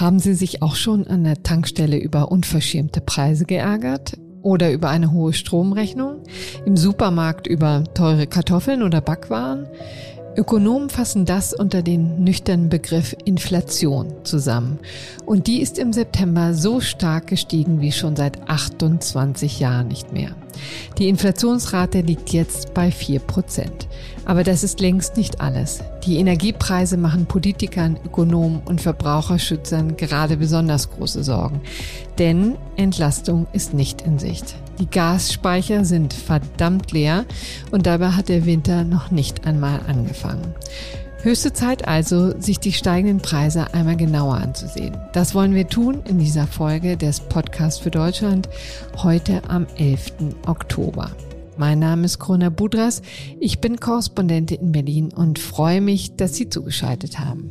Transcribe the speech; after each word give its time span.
Haben 0.00 0.18
Sie 0.18 0.32
sich 0.32 0.62
auch 0.62 0.76
schon 0.76 1.06
an 1.08 1.24
der 1.24 1.42
Tankstelle 1.42 1.98
über 1.98 2.32
unverschämte 2.32 3.02
Preise 3.02 3.44
geärgert? 3.44 4.16
Oder 4.40 4.72
über 4.72 4.88
eine 4.88 5.12
hohe 5.12 5.34
Stromrechnung? 5.34 6.22
Im 6.64 6.78
Supermarkt 6.78 7.46
über 7.46 7.84
teure 7.92 8.26
Kartoffeln 8.26 8.82
oder 8.82 9.02
Backwaren? 9.02 9.66
Ökonomen 10.36 10.90
fassen 10.90 11.24
das 11.24 11.52
unter 11.52 11.82
den 11.82 12.22
nüchternen 12.22 12.68
Begriff 12.68 13.16
Inflation 13.24 14.14
zusammen. 14.22 14.78
Und 15.26 15.48
die 15.48 15.60
ist 15.60 15.78
im 15.78 15.92
September 15.92 16.54
so 16.54 16.80
stark 16.80 17.26
gestiegen 17.26 17.80
wie 17.80 17.90
schon 17.90 18.14
seit 18.14 18.48
28 18.48 19.58
Jahren 19.58 19.88
nicht 19.88 20.12
mehr. 20.12 20.30
Die 20.98 21.08
Inflationsrate 21.08 22.02
liegt 22.02 22.30
jetzt 22.30 22.74
bei 22.74 22.92
4 22.92 23.18
Prozent. 23.20 23.88
Aber 24.24 24.44
das 24.44 24.62
ist 24.62 24.80
längst 24.80 25.16
nicht 25.16 25.40
alles. 25.40 25.82
Die 26.06 26.18
Energiepreise 26.18 26.96
machen 26.96 27.26
Politikern, 27.26 27.98
Ökonomen 28.04 28.60
und 28.64 28.80
Verbraucherschützern 28.80 29.96
gerade 29.96 30.36
besonders 30.36 30.90
große 30.90 31.24
Sorgen. 31.24 31.60
Denn 32.18 32.56
Entlastung 32.76 33.48
ist 33.52 33.74
nicht 33.74 34.02
in 34.02 34.18
Sicht. 34.18 34.54
Die 34.80 34.88
Gasspeicher 34.88 35.84
sind 35.84 36.14
verdammt 36.14 36.90
leer 36.90 37.26
und 37.70 37.84
dabei 37.84 38.12
hat 38.12 38.30
der 38.30 38.46
Winter 38.46 38.82
noch 38.84 39.10
nicht 39.10 39.46
einmal 39.46 39.80
angefangen. 39.86 40.54
Höchste 41.22 41.52
Zeit 41.52 41.86
also, 41.86 42.40
sich 42.40 42.60
die 42.60 42.72
steigenden 42.72 43.20
Preise 43.20 43.74
einmal 43.74 43.96
genauer 43.96 44.36
anzusehen. 44.36 44.96
Das 45.12 45.34
wollen 45.34 45.54
wir 45.54 45.68
tun 45.68 46.02
in 46.08 46.18
dieser 46.18 46.46
Folge 46.46 46.96
des 46.96 47.20
Podcasts 47.20 47.78
für 47.78 47.90
Deutschland 47.90 48.48
heute 48.96 49.42
am 49.50 49.66
11. 49.76 50.12
Oktober. 50.46 51.10
Mein 51.58 51.78
Name 51.78 52.06
ist 52.06 52.18
Krona 52.18 52.48
Budras, 52.48 53.02
ich 53.38 53.60
bin 53.60 53.80
Korrespondentin 53.80 54.60
in 54.60 54.72
Berlin 54.72 55.12
und 55.14 55.38
freue 55.38 55.82
mich, 55.82 56.16
dass 56.16 56.36
Sie 56.36 56.48
zugeschaltet 56.48 57.18
haben. 57.18 57.50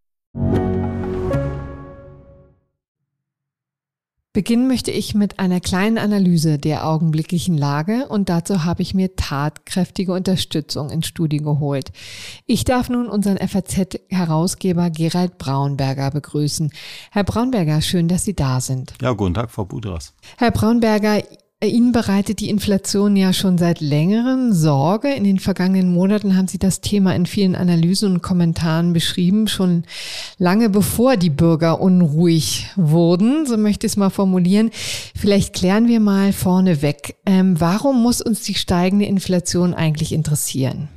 Beginnen 4.33 4.69
möchte 4.69 4.91
ich 4.91 5.13
mit 5.13 5.39
einer 5.39 5.59
kleinen 5.59 5.97
Analyse 5.97 6.57
der 6.57 6.87
augenblicklichen 6.87 7.57
Lage 7.57 8.07
und 8.07 8.29
dazu 8.29 8.63
habe 8.63 8.81
ich 8.81 8.93
mir 8.93 9.17
tatkräftige 9.17 10.13
Unterstützung 10.13 10.89
ins 10.89 11.07
Studio 11.07 11.43
geholt. 11.43 11.91
Ich 12.45 12.63
darf 12.63 12.87
nun 12.87 13.09
unseren 13.09 13.45
FAZ-Herausgeber 13.45 14.89
Gerald 14.89 15.37
Braunberger 15.37 16.11
begrüßen. 16.11 16.71
Herr 17.11 17.25
Braunberger, 17.25 17.81
schön, 17.81 18.07
dass 18.07 18.23
Sie 18.23 18.33
da 18.33 18.61
sind. 18.61 18.93
Ja, 19.01 19.11
guten 19.11 19.33
Tag, 19.33 19.51
Frau 19.51 19.65
Budras. 19.65 20.13
Herr 20.37 20.51
Braunberger, 20.51 21.21
Ihnen 21.67 21.91
bereitet 21.91 22.39
die 22.39 22.49
Inflation 22.49 23.15
ja 23.15 23.33
schon 23.33 23.59
seit 23.59 23.81
längerem 23.81 24.51
Sorge. 24.51 25.13
In 25.13 25.23
den 25.23 25.37
vergangenen 25.37 25.93
Monaten 25.93 26.35
haben 26.35 26.47
Sie 26.47 26.57
das 26.57 26.81
Thema 26.81 27.15
in 27.15 27.27
vielen 27.27 27.53
Analysen 27.53 28.13
und 28.13 28.23
Kommentaren 28.23 28.93
beschrieben, 28.93 29.47
schon 29.47 29.83
lange 30.39 30.71
bevor 30.71 31.17
die 31.17 31.29
Bürger 31.29 31.79
unruhig 31.79 32.67
wurden, 32.75 33.45
so 33.45 33.57
möchte 33.57 33.85
ich 33.85 33.93
es 33.93 33.97
mal 33.97 34.09
formulieren. 34.09 34.71
Vielleicht 35.15 35.53
klären 35.53 35.87
wir 35.87 35.99
mal 35.99 36.33
vorneweg, 36.33 37.17
ähm, 37.27 37.59
warum 37.61 38.01
muss 38.01 38.21
uns 38.21 38.41
die 38.41 38.55
steigende 38.55 39.05
Inflation 39.05 39.75
eigentlich 39.75 40.13
interessieren? 40.13 40.89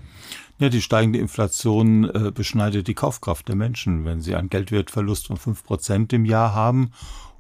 Ja, 0.61 0.71
die 0.71 0.81
steigende 0.81 1.19
Inflation 1.19 2.05
äh, 2.05 2.31
beschneidet 2.31 2.89
die 2.89 2.95
Kaufkraft 2.95 3.49
der 3.49 3.57
Menschen. 3.57 4.07
Wenn 4.07 4.23
sie 4.23 4.35
einen 4.35 4.49
Geldwertverlust 4.49 5.27
von 5.27 5.37
fünf 5.37 5.63
Prozent 5.63 6.15
im 6.15 6.25
Jahr 6.25 6.55
haben 6.55 6.93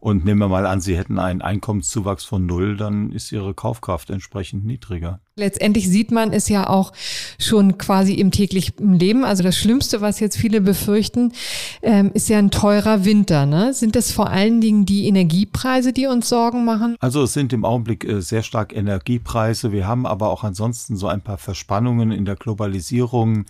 und 0.05 0.27
nehmen 0.27 0.39
wir 0.41 0.49
mal 0.49 0.67
an, 0.67 0.83
Sie 0.83 0.99
hätten 0.99 1.19
einen 1.19 1.41
Einkommenszuwachs 1.41 2.25
von 2.25 2.45
null, 2.45 2.77
dann 2.77 3.11
ist 3.11 3.33
Ihre 3.33 3.55
Kaufkraft 3.55 4.11
entsprechend 4.11 4.67
niedriger. 4.67 5.21
Letztendlich 5.37 5.89
sieht 5.89 6.11
man 6.11 6.31
es 6.31 6.51
ja 6.51 6.69
auch 6.69 6.93
schon 7.39 7.79
quasi 7.79 8.13
im 8.13 8.31
täglichen 8.31 8.99
Leben. 8.99 9.25
Also 9.25 9.43
das 9.43 9.57
Schlimmste, 9.57 10.03
was 10.03 10.21
jetzt 10.21 10.37
viele 10.37 10.61
befürchten, 10.61 11.33
ähm, 11.81 12.11
ist 12.13 12.29
ja 12.29 12.39
ein 12.39 12.51
teurer 12.51 13.07
Winter. 13.07 13.47
Ne? 13.47 13.73
Sind 13.73 13.97
das 13.97 14.13
vor 14.13 14.29
allen 14.29 14.61
Dingen 14.61 14.85
die 14.85 15.09
Energiepreise, 15.09 15.95
die 15.95 16.07
uns 16.07 16.29
Sorgen 16.29 16.67
machen? 16.67 16.97
Also 17.01 17.23
es 17.23 17.33
sind 17.33 17.55
im 17.55 17.65
Augenblick 17.65 18.05
äh, 18.05 18.21
sehr 18.21 18.43
stark 18.43 18.77
Energiepreise. 18.77 19.73
Wir 19.73 19.87
haben 19.87 20.05
aber 20.05 20.29
auch 20.29 20.45
ansonsten 20.45 20.97
so 20.97 21.09
ein 21.09 21.23
paar 21.23 21.39
Verspannungen 21.39 22.13
in 22.13 22.27
der 22.27 22.37
Globalisierung 22.37 23.47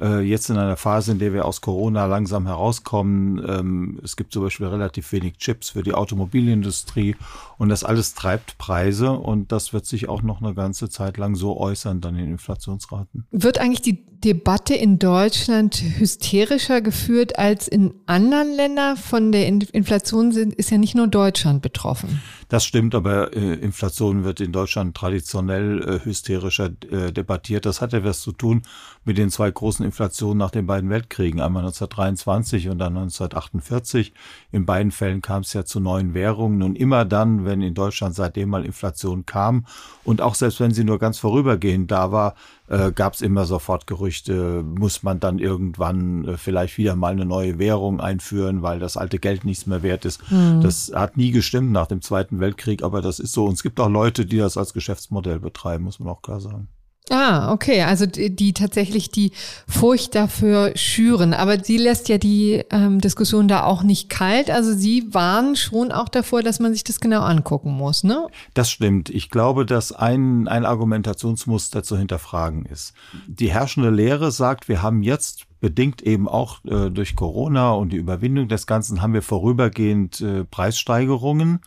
äh, 0.00 0.20
jetzt 0.20 0.50
in 0.50 0.56
einer 0.56 0.76
Phase, 0.76 1.12
in 1.12 1.18
der 1.18 1.32
wir 1.32 1.44
aus 1.44 1.60
Corona 1.60 2.06
langsam 2.06 2.46
herauskommen. 2.46 3.44
Ähm, 3.48 4.00
es 4.02 4.16
gibt 4.16 4.32
zum 4.32 4.42
Beispiel 4.42 4.66
relativ 4.66 5.12
wenig 5.12 5.38
Chips 5.38 5.70
für 5.70 5.82
die 5.82 5.94
Automobilindustrie 5.94 7.16
und 7.58 7.68
das 7.68 7.84
alles 7.84 8.14
treibt 8.14 8.58
Preise 8.58 9.12
und 9.12 9.52
das 9.52 9.72
wird 9.72 9.86
sich 9.86 10.08
auch 10.08 10.22
noch 10.22 10.40
eine 10.40 10.54
ganze 10.54 10.88
Zeit 10.88 11.16
lang 11.16 11.34
so 11.34 11.58
äußern, 11.58 12.00
dann 12.00 12.16
in 12.16 12.30
Inflationsraten. 12.32 13.26
Wird 13.30 13.58
eigentlich 13.58 13.82
die 13.82 14.06
Debatte 14.24 14.74
in 14.74 14.98
Deutschland 14.98 15.76
hysterischer 15.76 16.80
geführt 16.80 17.38
als 17.38 17.68
in 17.68 17.94
anderen 18.06 18.54
Ländern? 18.54 18.96
Von 18.96 19.30
der 19.30 19.46
Inflation 19.46 20.32
sind, 20.32 20.54
ist 20.54 20.70
ja 20.70 20.78
nicht 20.78 20.94
nur 20.94 21.06
Deutschland 21.06 21.62
betroffen. 21.62 22.20
Das 22.48 22.64
stimmt, 22.64 22.94
aber 22.94 23.36
äh, 23.36 23.54
Inflation 23.54 24.24
wird 24.24 24.40
in 24.40 24.52
Deutschland 24.52 24.96
traditionell 24.96 25.82
äh, 25.82 26.04
hysterischer 26.04 26.70
äh, 26.90 27.12
debattiert. 27.12 27.66
Das 27.66 27.80
hat 27.80 27.92
ja 27.92 28.02
was 28.02 28.20
zu 28.20 28.32
tun 28.32 28.62
mit 29.04 29.18
den 29.18 29.30
zwei 29.30 29.50
großen 29.50 29.84
Inflationen 29.88 30.38
nach 30.38 30.50
den 30.50 30.66
beiden 30.66 30.90
Weltkriegen, 30.90 31.40
einmal 31.40 31.62
1923 31.62 32.68
und 32.68 32.78
dann 32.78 32.96
1948. 32.96 34.12
In 34.52 34.64
beiden 34.64 34.92
Fällen 34.92 35.20
kam 35.20 35.42
es 35.42 35.52
ja 35.52 35.64
zu 35.64 35.80
neuen 35.80 36.14
Währungen 36.14 36.62
und 36.62 36.76
immer 36.76 37.04
dann, 37.04 37.44
wenn 37.44 37.62
in 37.62 37.74
Deutschland 37.74 38.14
seitdem 38.14 38.50
mal 38.50 38.64
Inflation 38.64 39.26
kam 39.26 39.66
und 40.04 40.20
auch 40.20 40.34
selbst 40.34 40.60
wenn 40.60 40.72
sie 40.72 40.84
nur 40.84 40.98
ganz 40.98 41.18
vorübergehend 41.18 41.90
da 41.90 42.12
war, 42.12 42.34
äh, 42.68 42.92
gab 42.92 43.14
es 43.14 43.20
immer 43.20 43.46
sofort 43.46 43.86
Gerüchte, 43.86 44.62
muss 44.62 45.02
man 45.02 45.20
dann 45.20 45.38
irgendwann 45.38 46.26
äh, 46.26 46.36
vielleicht 46.36 46.78
wieder 46.78 46.96
mal 46.96 47.12
eine 47.12 47.24
neue 47.24 47.58
Währung 47.58 48.00
einführen, 48.00 48.62
weil 48.62 48.78
das 48.78 48.96
alte 48.96 49.18
Geld 49.18 49.44
nichts 49.44 49.66
mehr 49.66 49.82
wert 49.82 50.04
ist. 50.04 50.20
Mhm. 50.30 50.60
Das 50.60 50.92
hat 50.94 51.16
nie 51.16 51.30
gestimmt 51.30 51.72
nach 51.72 51.86
dem 51.86 52.02
Zweiten 52.02 52.40
Weltkrieg, 52.40 52.82
aber 52.82 53.00
das 53.00 53.18
ist 53.18 53.32
so. 53.32 53.46
Und 53.46 53.54
es 53.54 53.62
gibt 53.62 53.80
auch 53.80 53.88
Leute, 53.88 54.26
die 54.26 54.38
das 54.38 54.56
als 54.56 54.74
Geschäftsmodell 54.74 55.40
betreiben, 55.40 55.84
muss 55.84 55.98
man 55.98 56.08
auch 56.08 56.22
klar 56.22 56.40
sagen. 56.40 56.68
Ah, 57.10 57.52
okay. 57.52 57.82
Also 57.82 58.06
die, 58.06 58.34
die, 58.34 58.52
tatsächlich 58.52 59.10
die 59.10 59.32
Furcht 59.66 60.14
dafür 60.14 60.72
schüren. 60.76 61.32
Aber 61.32 61.62
sie 61.62 61.78
lässt 61.78 62.08
ja 62.08 62.18
die 62.18 62.64
ähm, 62.70 63.00
Diskussion 63.00 63.48
da 63.48 63.64
auch 63.64 63.82
nicht 63.82 64.08
kalt. 64.08 64.50
Also 64.50 64.74
sie 64.74 65.12
warnen 65.12 65.56
schon 65.56 65.92
auch 65.92 66.08
davor, 66.08 66.42
dass 66.42 66.60
man 66.60 66.72
sich 66.72 66.84
das 66.84 67.00
genau 67.00 67.22
angucken 67.22 67.72
muss, 67.72 68.04
ne? 68.04 68.26
Das 68.54 68.70
stimmt. 68.70 69.10
Ich 69.10 69.30
glaube, 69.30 69.64
dass 69.64 69.92
ein, 69.92 70.48
ein 70.48 70.64
Argumentationsmuster 70.64 71.82
zu 71.82 71.96
hinterfragen 71.96 72.66
ist. 72.66 72.92
Die 73.26 73.50
herrschende 73.50 73.90
Lehre 73.90 74.30
sagt, 74.30 74.68
wir 74.68 74.82
haben 74.82 75.02
jetzt 75.02 75.46
bedingt 75.60 76.02
eben 76.02 76.28
auch 76.28 76.64
äh, 76.64 76.90
durch 76.90 77.16
Corona 77.16 77.72
und 77.72 77.92
die 77.92 77.96
Überwindung 77.96 78.48
des 78.48 78.66
Ganzen 78.66 79.02
haben 79.02 79.12
wir 79.12 79.22
vorübergehend 79.22 80.20
äh, 80.20 80.44
Preissteigerungen. 80.44 81.60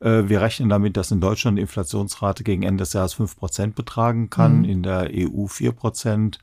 Äh, 0.00 0.28
wir 0.28 0.40
rechnen 0.40 0.68
damit, 0.68 0.96
dass 0.96 1.10
in 1.10 1.20
Deutschland 1.20 1.58
die 1.58 1.62
Inflationsrate 1.62 2.44
gegen 2.44 2.62
Ende 2.62 2.82
des 2.82 2.92
Jahres 2.92 3.14
fünf 3.14 3.36
Prozent 3.36 3.74
betragen 3.74 4.30
kann, 4.30 4.58
mhm. 4.58 4.64
in 4.64 4.82
der 4.82 5.10
EU 5.12 5.46
vier 5.46 5.72
Prozent, 5.72 6.38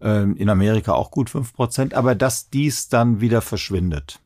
ähm, 0.00 0.36
in 0.36 0.48
Amerika 0.48 0.92
auch 0.92 1.10
gut 1.10 1.30
fünf 1.30 1.54
Prozent, 1.54 1.94
aber 1.94 2.14
dass 2.14 2.50
dies 2.50 2.88
dann 2.88 3.20
wieder 3.20 3.40
verschwindet. 3.40 4.20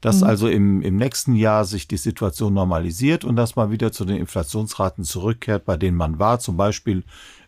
Dass 0.00 0.20
mhm. 0.20 0.26
also 0.26 0.48
im, 0.48 0.82
im 0.82 0.96
nächsten 0.96 1.34
Jahr 1.34 1.64
sich 1.64 1.88
die 1.88 1.96
Situation 1.96 2.54
normalisiert 2.54 3.24
und 3.24 3.36
dass 3.36 3.56
man 3.56 3.70
wieder 3.70 3.92
zu 3.92 4.04
den 4.04 4.16
Inflationsraten 4.16 5.04
zurückkehrt, 5.04 5.64
bei 5.64 5.76
denen 5.76 5.96
man 5.96 6.18
war, 6.18 6.38
zum 6.38 6.56
Beispiel 6.56 7.02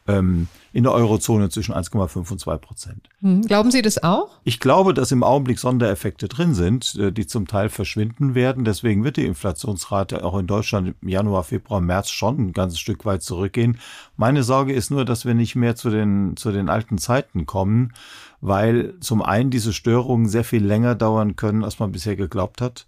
ähm, 0.09 0.49
in 0.73 0.83
der 0.85 0.93
Eurozone 0.93 1.51
zwischen 1.51 1.75
1,5 1.75 2.31
und 2.31 2.41
2 2.41 2.57
Prozent. 2.57 3.09
Hm. 3.21 3.43
Glauben 3.43 3.71
Sie 3.71 3.83
das 3.83 4.03
auch? 4.03 4.31
Ich 4.45 4.59
glaube, 4.59 4.95
dass 4.95 5.13
im 5.13 5.23
Augenblick 5.23 5.59
Sondereffekte 5.59 6.29
drin 6.29 6.55
sind, 6.55 6.95
äh, 6.97 7.13
die 7.13 7.27
zum 7.27 7.47
Teil 7.47 7.69
verschwinden 7.69 8.35
werden. 8.35 8.65
Deswegen 8.65 9.05
wird 9.05 9.17
die 9.17 9.27
Inflationsrate 9.27 10.25
auch 10.25 10.39
in 10.39 10.47
Deutschland 10.47 10.95
im 11.01 11.09
Januar, 11.09 11.45
Februar, 11.45 11.81
März 11.81 12.11
schon 12.11 12.39
ein 12.39 12.53
ganzes 12.53 12.81
Stück 12.81 13.05
weit 13.05 13.23
zurückgehen. 13.23 13.79
Meine 14.17 14.43
Sorge 14.43 14.73
ist 14.73 14.91
nur, 14.91 15.05
dass 15.05 15.25
wir 15.25 15.35
nicht 15.35 15.55
mehr 15.55 15.77
zu 15.77 15.91
den, 15.91 16.37
zu 16.37 16.53
den 16.53 16.69
alten 16.69 16.99
Zeiten 16.99 17.47
kommen, 17.47 17.93
weil 18.41 18.95
zum 19.01 19.23
einen 19.23 19.51
diese 19.51 19.73
Störungen 19.73 20.29
sehr 20.29 20.45
viel 20.45 20.65
länger 20.65 20.95
dauern 20.95 21.37
können, 21.37 21.65
als 21.65 21.79
man 21.79 21.93
bisher 21.93 22.17
geglaubt 22.17 22.61
hat. 22.61 22.87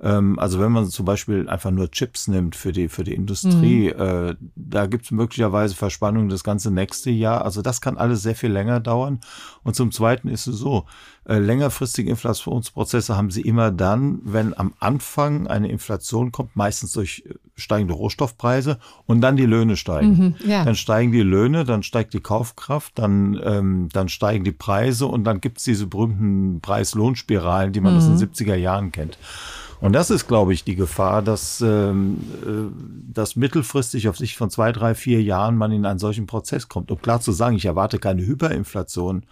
Ähm, 0.00 0.38
also 0.38 0.60
wenn 0.60 0.72
man 0.72 0.86
zum 0.88 1.04
Beispiel 1.04 1.48
einfach 1.48 1.70
nur 1.70 1.90
Chips 1.90 2.28
nimmt 2.28 2.56
für 2.56 2.72
die, 2.72 2.88
für 2.88 3.04
die 3.04 3.14
Industrie, 3.14 3.92
mhm. 3.94 4.00
äh, 4.00 4.34
da 4.56 4.86
gibt 4.86 5.04
es 5.06 5.10
möglicherweise 5.10 5.74
Verspannungen 5.74 6.28
das 6.28 6.44
ganze 6.44 6.70
nächste 6.70 7.10
Jahr. 7.10 7.44
Also 7.44 7.62
das 7.62 7.80
kann 7.80 7.96
alles 7.96 8.22
sehr 8.22 8.34
viel 8.34 8.50
länger 8.50 8.80
dauern. 8.80 9.20
Und 9.62 9.76
zum 9.76 9.92
Zweiten 9.92 10.28
ist 10.28 10.46
es 10.46 10.56
so, 10.56 10.84
äh, 11.26 11.38
längerfristige 11.38 12.10
Inflationsprozesse 12.10 13.16
haben 13.16 13.30
sie 13.30 13.40
immer 13.40 13.70
dann, 13.70 14.20
wenn 14.24 14.56
am 14.58 14.74
Anfang 14.78 15.46
eine 15.46 15.68
Inflation 15.68 16.32
kommt, 16.32 16.54
meistens 16.54 16.92
durch 16.92 17.24
äh, 17.26 17.34
steigende 17.54 17.94
Rohstoffpreise 17.94 18.78
und 19.06 19.22
dann 19.22 19.36
die 19.36 19.46
Löhne 19.46 19.76
steigen. 19.76 20.36
Mhm, 20.42 20.50
ja. 20.50 20.64
Dann 20.64 20.74
steigen 20.74 21.12
die 21.12 21.22
Löhne, 21.22 21.64
dann 21.64 21.82
steigt 21.82 22.12
die 22.12 22.20
Kaufkraft, 22.20 22.98
dann, 22.98 23.40
ähm, 23.42 23.88
dann 23.92 24.10
steigen 24.10 24.44
die 24.44 24.52
Preise 24.52 25.06
und 25.06 25.24
dann 25.24 25.40
gibt 25.40 25.58
es 25.58 25.64
diese 25.64 25.86
berühmten 25.86 26.60
Preis-Lohn-Spiralen, 26.60 27.72
die 27.72 27.80
man 27.80 27.92
mhm. 27.92 27.98
aus 27.98 28.06
den 28.06 28.18
70er 28.18 28.56
Jahren 28.56 28.92
kennt. 28.92 29.16
Und 29.80 29.92
das 29.92 30.10
ist, 30.10 30.26
glaube 30.28 30.52
ich, 30.52 30.64
die 30.64 30.76
Gefahr, 30.76 31.22
dass, 31.22 31.60
ähm, 31.60 32.18
äh, 32.42 33.12
dass 33.12 33.36
mittelfristig 33.36 34.08
auf 34.08 34.16
Sicht 34.16 34.36
von 34.36 34.50
zwei, 34.50 34.72
drei, 34.72 34.94
vier 34.94 35.22
Jahren 35.22 35.56
man 35.56 35.72
in 35.72 35.86
einen 35.86 35.98
solchen 35.98 36.26
Prozess 36.26 36.68
kommt. 36.68 36.90
Um 36.90 37.00
klar 37.00 37.20
zu 37.20 37.32
sagen, 37.32 37.56
ich 37.56 37.66
erwarte 37.66 37.98
keine 37.98 38.24
Hyperinflation 38.24 39.24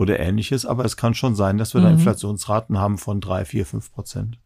oder 0.00 0.18
ähnliches. 0.18 0.64
Aber 0.64 0.86
es 0.86 0.96
kann 0.96 1.14
schon 1.14 1.36
sein, 1.36 1.58
dass 1.58 1.74
wir 1.74 1.82
mhm. 1.82 1.84
da 1.84 1.90
Inflationsraten 1.90 2.78
haben 2.78 2.96
von 2.96 3.20
drei, 3.20 3.44
vier, 3.44 3.66
fünf 3.66 3.92
Prozent. 3.92 4.38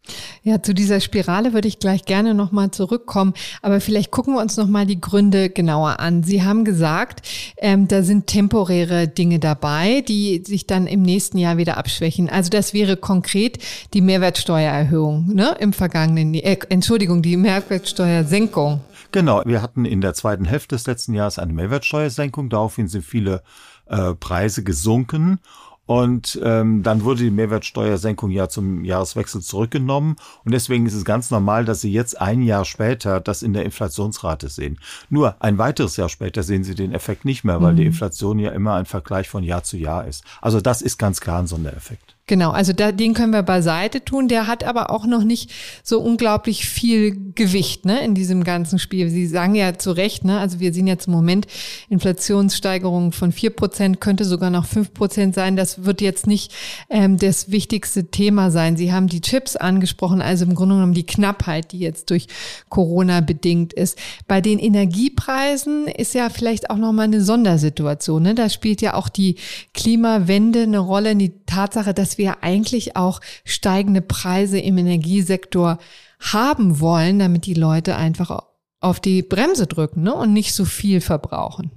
Ja, 0.43 0.61
zu 0.61 0.73
dieser 0.73 0.99
Spirale 0.99 1.53
würde 1.53 1.69
ich 1.69 1.79
gleich 1.79 2.03
gerne 2.03 2.33
nochmal 2.33 2.71
zurückkommen. 2.71 3.33
Aber 3.61 3.79
vielleicht 3.79 4.11
gucken 4.11 4.33
wir 4.33 4.41
uns 4.41 4.57
nochmal 4.57 4.85
die 4.85 4.99
Gründe 4.99 5.49
genauer 5.49 6.01
an. 6.01 6.23
Sie 6.23 6.43
haben 6.43 6.65
gesagt, 6.65 7.25
ähm, 7.57 7.87
da 7.87 8.03
sind 8.03 8.27
temporäre 8.27 9.07
Dinge 9.07 9.39
dabei, 9.39 10.01
die 10.01 10.43
sich 10.45 10.67
dann 10.67 10.87
im 10.87 11.01
nächsten 11.01 11.37
Jahr 11.37 11.55
wieder 11.55 11.77
abschwächen. 11.77 12.29
Also 12.29 12.49
das 12.49 12.73
wäre 12.73 12.97
konkret 12.97 13.59
die 13.93 14.01
Mehrwertsteuererhöhung 14.01 15.33
ne, 15.33 15.55
im 15.59 15.71
vergangenen, 15.71 16.33
äh, 16.33 16.57
Entschuldigung, 16.67 17.21
die 17.21 17.37
Mehrwertsteuersenkung. 17.37 18.81
Genau, 19.13 19.41
wir 19.45 19.61
hatten 19.61 19.85
in 19.85 20.01
der 20.01 20.13
zweiten 20.13 20.43
Hälfte 20.43 20.75
des 20.75 20.85
letzten 20.85 21.13
Jahres 21.13 21.39
eine 21.39 21.53
Mehrwertsteuersenkung. 21.53 22.49
Daraufhin 22.49 22.89
sind 22.89 23.05
viele 23.05 23.43
äh, 23.87 24.13
Preise 24.13 24.63
gesunken. 24.63 25.39
Und 25.87 26.39
ähm, 26.43 26.81
dann 26.81 27.03
wurde 27.03 27.23
die 27.23 27.31
Mehrwertsteuersenkung 27.31 28.31
ja 28.31 28.49
zum 28.49 28.83
Jahreswechsel 28.83 29.41
zurückgenommen. 29.41 30.15
Und 30.43 30.51
deswegen 30.51 30.87
ist 30.87 30.95
es 30.95 31.05
ganz 31.05 31.29
normal, 31.29 31.63
dass 31.63 31.81
Sie 31.81 31.91
jetzt 31.91 32.19
ein 32.19 32.41
Jahr 32.41 32.65
später 32.65 33.19
das 33.19 33.43
in 33.43 33.53
der 33.53 33.65
Inflationsrate 33.65 34.49
sehen. 34.49 34.79
Nur 35.09 35.35
ein 35.39 35.59
weiteres 35.59 35.95
Jahr 35.97 36.09
später 36.09 36.41
sehen 36.41 36.63
Sie 36.63 36.73
den 36.73 36.91
Effekt 36.91 37.23
nicht 37.23 37.43
mehr, 37.43 37.61
weil 37.61 37.73
mhm. 37.73 37.77
die 37.77 37.85
Inflation 37.85 38.39
ja 38.39 38.51
immer 38.51 38.73
ein 38.73 38.85
Vergleich 38.85 39.29
von 39.29 39.43
Jahr 39.43 39.63
zu 39.63 39.77
Jahr 39.77 40.07
ist. 40.07 40.23
Also 40.41 40.59
das 40.59 40.81
ist 40.81 40.97
ganz 40.97 41.21
klar 41.21 41.39
ein 41.39 41.47
Sondereffekt. 41.47 42.14
Genau, 42.27 42.49
also 42.49 42.73
da, 42.73 42.91
den 42.91 43.13
können 43.13 43.33
wir 43.33 43.43
beiseite 43.43 44.03
tun. 44.03 44.27
Der 44.27 44.47
hat 44.47 44.63
aber 44.63 44.89
auch 44.89 45.05
noch 45.05 45.23
nicht 45.23 45.51
so 45.83 46.01
unglaublich 46.01 46.67
viel 46.67 47.15
Gewicht 47.35 47.85
ne, 47.85 48.03
in 48.03 48.15
diesem 48.15 48.43
ganzen 48.43 48.79
Spiel. 48.79 49.11
Sie 49.11 49.27
sagen 49.27 49.53
ja 49.53 49.77
zu 49.77 49.91
Recht, 49.91 50.25
ne, 50.25 50.39
also 50.39 50.59
wir 50.59 50.73
sehen 50.73 50.87
jetzt 50.87 51.05
im 51.05 51.13
Moment 51.13 51.45
Inflationssteigerungen 51.87 53.11
von 53.11 53.31
vier 53.31 53.51
Prozent, 53.51 54.01
könnte 54.01 54.25
sogar 54.25 54.49
noch 54.49 54.65
fünf 54.65 54.91
Prozent 54.91 55.35
sein. 55.35 55.55
Das 55.55 55.85
wird 55.85 56.01
jetzt 56.01 56.25
nicht 56.25 56.51
ähm, 56.89 57.17
das 57.17 57.51
wichtigste 57.51 58.05
Thema 58.05 58.49
sein. 58.49 58.75
Sie 58.75 58.91
haben 58.91 59.05
die 59.05 59.21
Chips 59.21 59.55
angesprochen, 59.55 60.19
also 60.19 60.45
im 60.45 60.55
Grunde 60.55 60.75
genommen 60.75 60.95
die 60.95 61.05
Knappheit, 61.05 61.73
die 61.73 61.79
jetzt 61.79 62.09
durch 62.09 62.25
Corona 62.69 63.21
bedingt 63.21 63.71
ist. 63.71 63.99
Bei 64.27 64.41
den 64.41 64.57
Energiepreisen 64.57 65.85
ist 65.85 66.15
ja 66.15 66.31
vielleicht 66.31 66.71
auch 66.71 66.77
nochmal 66.77 67.05
eine 67.05 67.21
Sondersituation. 67.21 68.23
Ne? 68.23 68.33
Da 68.33 68.49
spielt 68.49 68.81
ja 68.81 68.95
auch 68.95 69.09
die 69.09 69.35
Klimawende 69.75 70.63
eine 70.63 70.79
Rolle, 70.79 71.15
die 71.15 71.33
Tatsache, 71.45 71.93
dass 71.93 72.14
wir 72.17 72.43
eigentlich 72.43 72.95
auch 72.95 73.21
steigende 73.43 74.01
Preise 74.01 74.59
im 74.59 74.77
Energiesektor 74.77 75.77
haben 76.19 76.79
wollen, 76.79 77.19
damit 77.19 77.45
die 77.45 77.53
Leute 77.53 77.95
einfach 77.95 78.43
auf 78.79 78.99
die 78.99 79.23
Bremse 79.23 79.67
drücken 79.67 80.03
ne, 80.03 80.13
und 80.13 80.33
nicht 80.33 80.53
so 80.53 80.65
viel 80.65 81.01
verbrauchen. 81.01 81.71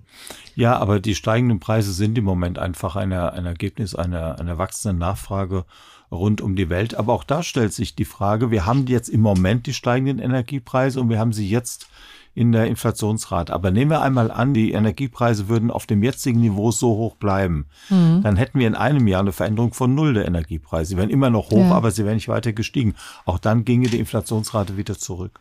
Ja, 0.54 0.76
aber 0.76 1.00
die 1.00 1.14
steigenden 1.14 1.60
Preise 1.60 1.92
sind 1.92 2.18
im 2.18 2.24
Moment 2.24 2.58
einfach 2.58 2.96
eine, 2.96 3.32
ein 3.32 3.46
Ergebnis 3.46 3.94
einer, 3.94 4.38
einer 4.40 4.58
wachsenden 4.58 4.98
Nachfrage 4.98 5.64
rund 6.10 6.40
um 6.40 6.56
die 6.56 6.68
Welt. 6.68 6.94
Aber 6.94 7.12
auch 7.12 7.24
da 7.24 7.42
stellt 7.42 7.72
sich 7.72 7.94
die 7.94 8.04
Frage, 8.04 8.50
wir 8.50 8.66
haben 8.66 8.86
jetzt 8.86 9.08
im 9.08 9.20
Moment 9.20 9.66
die 9.66 9.74
steigenden 9.74 10.18
Energiepreise 10.18 11.00
und 11.00 11.10
wir 11.10 11.18
haben 11.18 11.32
sie 11.32 11.48
jetzt 11.48 11.86
in 12.38 12.52
der 12.52 12.68
Inflationsrate. 12.68 13.52
Aber 13.52 13.72
nehmen 13.72 13.90
wir 13.90 14.00
einmal 14.00 14.30
an, 14.30 14.54
die 14.54 14.70
Energiepreise 14.70 15.48
würden 15.48 15.72
auf 15.72 15.86
dem 15.86 16.04
jetzigen 16.04 16.40
Niveau 16.40 16.70
so 16.70 16.90
hoch 16.90 17.16
bleiben. 17.16 17.66
Mhm. 17.90 18.20
Dann 18.22 18.36
hätten 18.36 18.60
wir 18.60 18.68
in 18.68 18.76
einem 18.76 19.08
Jahr 19.08 19.22
eine 19.22 19.32
Veränderung 19.32 19.74
von 19.74 19.92
null 19.92 20.14
der 20.14 20.24
Energiepreise. 20.24 20.90
Sie 20.90 20.96
wären 20.96 21.10
immer 21.10 21.30
noch 21.30 21.50
hoch, 21.50 21.58
ja. 21.58 21.72
aber 21.72 21.90
sie 21.90 22.04
wären 22.04 22.14
nicht 22.14 22.28
weiter 22.28 22.52
gestiegen. 22.52 22.94
Auch 23.24 23.40
dann 23.40 23.64
ginge 23.64 23.88
die 23.88 23.98
Inflationsrate 23.98 24.76
wieder 24.76 24.96
zurück. 24.96 25.40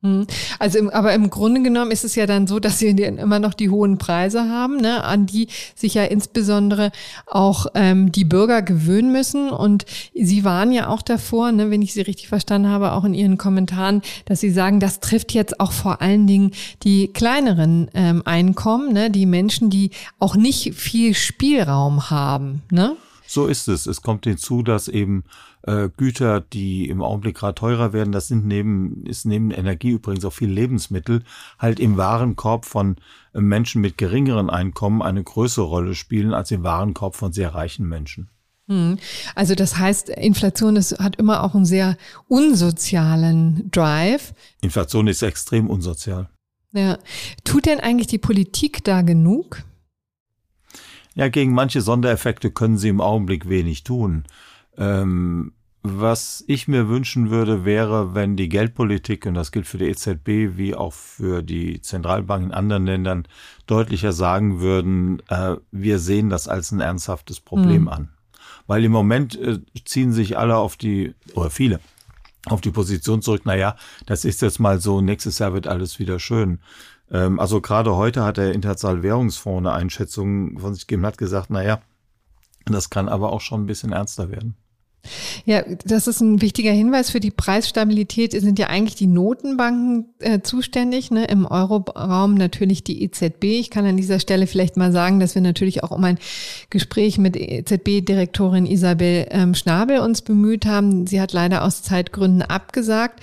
Hm. 0.00 0.28
Also, 0.60 0.78
im, 0.78 0.90
aber 0.90 1.12
im 1.12 1.28
Grunde 1.28 1.60
genommen 1.60 1.90
ist 1.90 2.04
es 2.04 2.14
ja 2.14 2.26
dann 2.26 2.46
so, 2.46 2.60
dass 2.60 2.78
sie 2.78 2.90
immer 2.90 3.40
noch 3.40 3.52
die 3.52 3.68
hohen 3.68 3.98
Preise 3.98 4.48
haben, 4.48 4.76
ne, 4.76 5.02
an 5.02 5.26
die 5.26 5.48
sich 5.74 5.94
ja 5.94 6.04
insbesondere 6.04 6.92
auch 7.26 7.66
ähm, 7.74 8.12
die 8.12 8.24
Bürger 8.24 8.62
gewöhnen 8.62 9.10
müssen. 9.10 9.50
Und 9.50 9.86
Sie 10.14 10.44
waren 10.44 10.70
ja 10.70 10.88
auch 10.88 11.02
davor, 11.02 11.50
ne, 11.50 11.70
wenn 11.70 11.82
ich 11.82 11.94
Sie 11.94 12.02
richtig 12.02 12.28
verstanden 12.28 12.68
habe, 12.68 12.92
auch 12.92 13.04
in 13.04 13.12
Ihren 13.12 13.38
Kommentaren, 13.38 14.02
dass 14.24 14.38
Sie 14.38 14.50
sagen, 14.50 14.78
das 14.78 15.00
trifft 15.00 15.34
jetzt 15.34 15.58
auch 15.58 15.72
vor 15.72 16.00
allen 16.00 16.28
Dingen 16.28 16.52
die 16.84 17.12
kleineren 17.12 17.90
ähm, 17.92 18.22
Einkommen, 18.24 18.92
ne, 18.92 19.10
die 19.10 19.26
Menschen, 19.26 19.68
die 19.68 19.90
auch 20.20 20.36
nicht 20.36 20.74
viel 20.74 21.14
Spielraum 21.14 22.08
haben. 22.08 22.62
Ne? 22.70 22.96
So 23.26 23.46
ist 23.46 23.66
es. 23.66 23.86
Es 23.86 24.00
kommt 24.00 24.26
hinzu, 24.26 24.62
dass 24.62 24.86
eben 24.86 25.24
äh, 25.68 25.90
Güter, 25.94 26.40
die 26.40 26.88
im 26.88 27.02
Augenblick 27.02 27.36
gerade 27.36 27.54
teurer 27.54 27.92
werden, 27.92 28.10
das 28.10 28.26
sind 28.26 28.46
neben, 28.46 29.04
ist 29.04 29.26
neben 29.26 29.50
Energie 29.50 29.90
übrigens 29.90 30.24
auch 30.24 30.32
viel 30.32 30.48
Lebensmittel, 30.48 31.22
halt 31.58 31.78
im 31.78 31.98
Warenkorb 31.98 32.64
von 32.64 32.96
äh, 33.34 33.40
Menschen 33.40 33.82
mit 33.82 33.98
geringeren 33.98 34.48
Einkommen 34.48 35.02
eine 35.02 35.22
größere 35.22 35.66
Rolle 35.66 35.94
spielen 35.94 36.32
als 36.32 36.50
im 36.50 36.62
Warenkorb 36.62 37.16
von 37.16 37.32
sehr 37.32 37.54
reichen 37.54 37.86
Menschen. 37.86 38.30
Hm. 38.68 38.98
Also 39.34 39.54
das 39.54 39.76
heißt, 39.76 40.08
Inflation 40.08 40.76
ist, 40.76 40.98
hat 40.98 41.16
immer 41.16 41.44
auch 41.44 41.54
einen 41.54 41.66
sehr 41.66 41.98
unsozialen 42.28 43.70
Drive. 43.70 44.32
Inflation 44.62 45.06
ist 45.06 45.22
extrem 45.22 45.68
unsozial. 45.68 46.30
Ja. 46.72 46.98
Tut 47.44 47.66
denn 47.66 47.80
eigentlich 47.80 48.08
die 48.08 48.18
Politik 48.18 48.84
da 48.84 49.02
genug? 49.02 49.64
Ja, 51.14 51.28
gegen 51.28 51.52
manche 51.52 51.82
Sondereffekte 51.82 52.50
können 52.50 52.78
sie 52.78 52.88
im 52.88 53.00
Augenblick 53.00 53.48
wenig 53.48 53.84
tun. 53.84 54.24
Ähm, 54.76 55.52
was 55.92 56.44
ich 56.46 56.68
mir 56.68 56.88
wünschen 56.88 57.30
würde, 57.30 57.64
wäre, 57.64 58.14
wenn 58.14 58.36
die 58.36 58.48
Geldpolitik, 58.48 59.26
und 59.26 59.34
das 59.34 59.52
gilt 59.52 59.66
für 59.66 59.78
die 59.78 59.86
EZB 59.86 60.56
wie 60.56 60.74
auch 60.74 60.92
für 60.92 61.42
die 61.42 61.80
Zentralbanken 61.80 62.50
in 62.50 62.54
anderen 62.54 62.86
Ländern, 62.86 63.28
deutlicher 63.66 64.12
sagen 64.12 64.60
würden, 64.60 65.22
äh, 65.28 65.56
wir 65.70 65.98
sehen 65.98 66.30
das 66.30 66.48
als 66.48 66.72
ein 66.72 66.80
ernsthaftes 66.80 67.40
Problem 67.40 67.82
mhm. 67.82 67.88
an. 67.88 68.08
Weil 68.66 68.84
im 68.84 68.92
Moment 68.92 69.36
äh, 69.36 69.60
ziehen 69.84 70.12
sich 70.12 70.38
alle 70.38 70.56
auf 70.56 70.76
die, 70.76 71.14
oder 71.34 71.50
viele, 71.50 71.80
auf 72.46 72.60
die 72.60 72.70
Position 72.70 73.22
zurück, 73.22 73.44
naja, 73.44 73.76
das 74.06 74.24
ist 74.24 74.42
jetzt 74.42 74.60
mal 74.60 74.80
so, 74.80 75.00
nächstes 75.00 75.38
Jahr 75.38 75.52
wird 75.52 75.66
alles 75.66 75.98
wieder 75.98 76.18
schön. 76.18 76.60
Ähm, 77.10 77.40
also 77.40 77.60
gerade 77.60 77.96
heute 77.96 78.24
hat 78.24 78.36
der 78.36 78.52
Internationale 78.52 79.02
Währungsfonds 79.02 79.66
eine 79.66 79.72
Einschätzung 79.72 80.58
von 80.58 80.74
sich 80.74 80.86
gegeben, 80.86 81.06
hat 81.06 81.18
gesagt, 81.18 81.50
naja, 81.50 81.80
das 82.66 82.90
kann 82.90 83.08
aber 83.08 83.32
auch 83.32 83.40
schon 83.40 83.62
ein 83.62 83.66
bisschen 83.66 83.92
ernster 83.92 84.30
werden. 84.30 84.56
Ja, 85.44 85.62
das 85.84 86.06
ist 86.06 86.20
ein 86.20 86.42
wichtiger 86.42 86.72
Hinweis 86.72 87.10
für 87.10 87.20
die 87.20 87.30
Preisstabilität. 87.30 88.32
Sind 88.32 88.58
ja 88.58 88.66
eigentlich 88.66 88.96
die 88.96 89.06
Notenbanken 89.06 90.14
äh, 90.18 90.40
zuständig, 90.40 91.10
ne? 91.10 91.24
im 91.24 91.46
Euroraum 91.46 92.34
natürlich 92.34 92.84
die 92.84 93.02
EZB. 93.02 93.44
Ich 93.44 93.70
kann 93.70 93.86
an 93.86 93.96
dieser 93.96 94.20
Stelle 94.20 94.46
vielleicht 94.46 94.76
mal 94.76 94.92
sagen, 94.92 95.20
dass 95.20 95.34
wir 95.34 95.42
natürlich 95.42 95.84
auch 95.84 95.90
um 95.90 96.04
ein 96.04 96.18
Gespräch 96.70 97.18
mit 97.18 97.36
EZB-Direktorin 97.36 98.66
Isabel 98.66 99.26
ähm, 99.30 99.54
Schnabel 99.54 100.00
uns 100.00 100.22
bemüht 100.22 100.66
haben. 100.66 101.06
Sie 101.06 101.20
hat 101.20 101.32
leider 101.32 101.64
aus 101.64 101.82
Zeitgründen 101.82 102.42
abgesagt. 102.42 103.20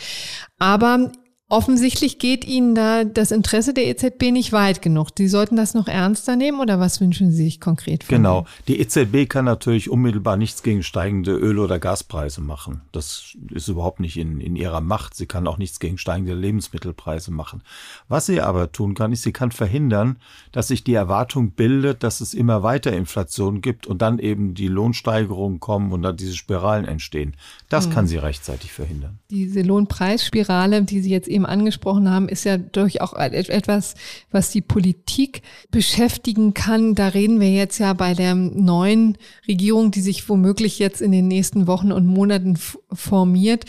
Aber 0.58 1.12
Offensichtlich 1.48 2.18
geht 2.18 2.44
Ihnen 2.44 2.74
da 2.74 3.04
das 3.04 3.30
Interesse 3.30 3.76
der 3.76 3.86
EZB 3.86 4.32
nicht 4.32 4.52
weit 4.52 4.82
genug. 4.82 5.10
Sie 5.16 5.28
sollten 5.28 5.56
das 5.56 5.76
noch 5.76 5.88
ernster 5.88 6.36
nehmen 6.36 6.60
oder 6.60 6.80
was 6.80 7.00
wünschen 7.00 7.30
Sie 7.30 7.44
sich 7.44 7.62
konkret 7.62 8.04
von 8.04 8.16
Genau. 8.16 8.46
Die 8.68 8.80
EZB 8.80 9.30
kann 9.30 9.46
natürlich 9.46 9.92
unmittelbar 9.92 10.38
nichts 10.38 10.64
gegen 10.64 10.82
steigende 10.82 11.36
Öl- 11.38 11.60
oder 11.60 11.78
Gaspreise 11.78 12.42
machen. 12.42 12.82
Das 12.92 13.38
ist 13.54 13.68
überhaupt 13.68 14.00
nicht 14.00 14.18
in, 14.18 14.42
in 14.42 14.56
ihrer 14.56 14.82
Macht. 14.82 15.14
Sie 15.14 15.28
kann 15.28 15.46
auch 15.46 15.60
nichts 15.60 15.80
gegen 15.80 16.00
steigende 16.00 16.34
Lebensmittelpreise 16.34 17.30
machen. 17.30 17.62
Was 18.08 18.26
sie 18.26 18.42
aber 18.42 18.72
tun 18.72 18.96
kann, 18.96 19.12
ist, 19.12 19.22
sie 19.22 19.32
kann 19.32 19.52
verhindern, 19.52 20.18
dass 20.52 20.70
sich 20.70 20.84
die 20.84 20.96
Erwartung 20.96 21.52
bildet, 21.52 22.02
dass 22.02 22.22
es 22.22 22.34
immer 22.34 22.64
weiter 22.64 22.92
Inflation 22.92 23.62
gibt 23.62 23.86
und 23.86 24.02
dann 24.02 24.18
eben 24.18 24.56
die 24.56 24.68
Lohnsteigerungen 24.68 25.60
kommen 25.60 25.92
und 25.92 26.02
dann 26.02 26.18
diese 26.18 26.36
Spiralen 26.36 26.86
entstehen. 26.86 27.36
Das 27.70 27.86
hm. 27.86 27.94
kann 27.94 28.08
sie 28.08 28.18
rechtzeitig 28.18 28.72
verhindern. 28.72 29.20
Diese 29.30 29.62
Lohnpreisspirale, 29.62 30.82
die 30.82 31.02
Sie 31.02 31.12
jetzt 31.12 31.35
eben 31.36 31.46
angesprochen 31.46 32.10
haben, 32.10 32.28
ist 32.28 32.46
ja 32.46 32.58
durch 32.58 33.02
auch 33.02 33.14
etwas, 33.14 33.96
was 34.32 34.50
die 34.50 34.62
Politik 34.62 35.42
beschäftigen 35.70 36.54
kann. 36.54 36.96
Da 36.96 37.10
reden 37.10 37.40
wir 37.40 37.52
jetzt 37.52 37.78
ja 37.78 37.94
bei 37.94 38.14
der 38.14 38.34
neuen 38.34 39.18
Regierung, 39.48 39.92
die 39.92 40.02
sich 40.02 40.28
womöglich 40.28 40.80
jetzt 40.80 41.02
in 41.02 41.12
den 41.12 41.28
nächsten 41.28 41.68
Wochen 41.68 41.92
und 41.92 42.08
Monaten 42.08 42.58
formiert, 42.92 43.66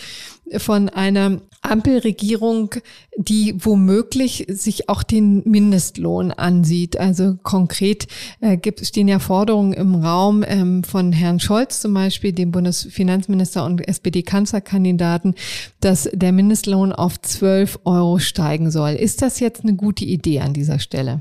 von 0.56 0.88
einer 0.88 1.40
Ampelregierung, 1.70 2.75
die 3.16 3.54
womöglich 3.58 4.46
sich 4.49 4.88
auch 4.88 5.02
den 5.02 5.42
Mindestlohn 5.44 6.30
ansieht. 6.30 6.99
Also 6.99 7.37
konkret 7.42 8.06
äh, 8.40 8.56
gibt, 8.56 8.85
stehen 8.87 9.08
ja 9.08 9.18
Forderungen 9.18 9.73
im 9.73 9.94
Raum 9.94 10.44
ähm, 10.46 10.85
von 10.85 11.12
Herrn 11.12 11.40
Scholz 11.40 11.80
zum 11.80 11.94
Beispiel, 11.94 12.32
dem 12.32 12.50
Bundesfinanzminister 12.50 13.64
und 13.64 13.87
SPD-Kanzlerkandidaten, 13.87 15.35
dass 15.80 16.08
der 16.12 16.32
Mindestlohn 16.32 16.92
auf 16.92 17.20
12 17.20 17.80
Euro 17.85 18.18
steigen 18.18 18.70
soll. 18.70 18.90
Ist 18.90 19.23
das 19.23 19.40
jetzt 19.40 19.62
eine 19.62 19.75
gute 19.75 20.04
Idee 20.04 20.40
an 20.40 20.52
dieser 20.52 20.78
Stelle? 20.78 21.20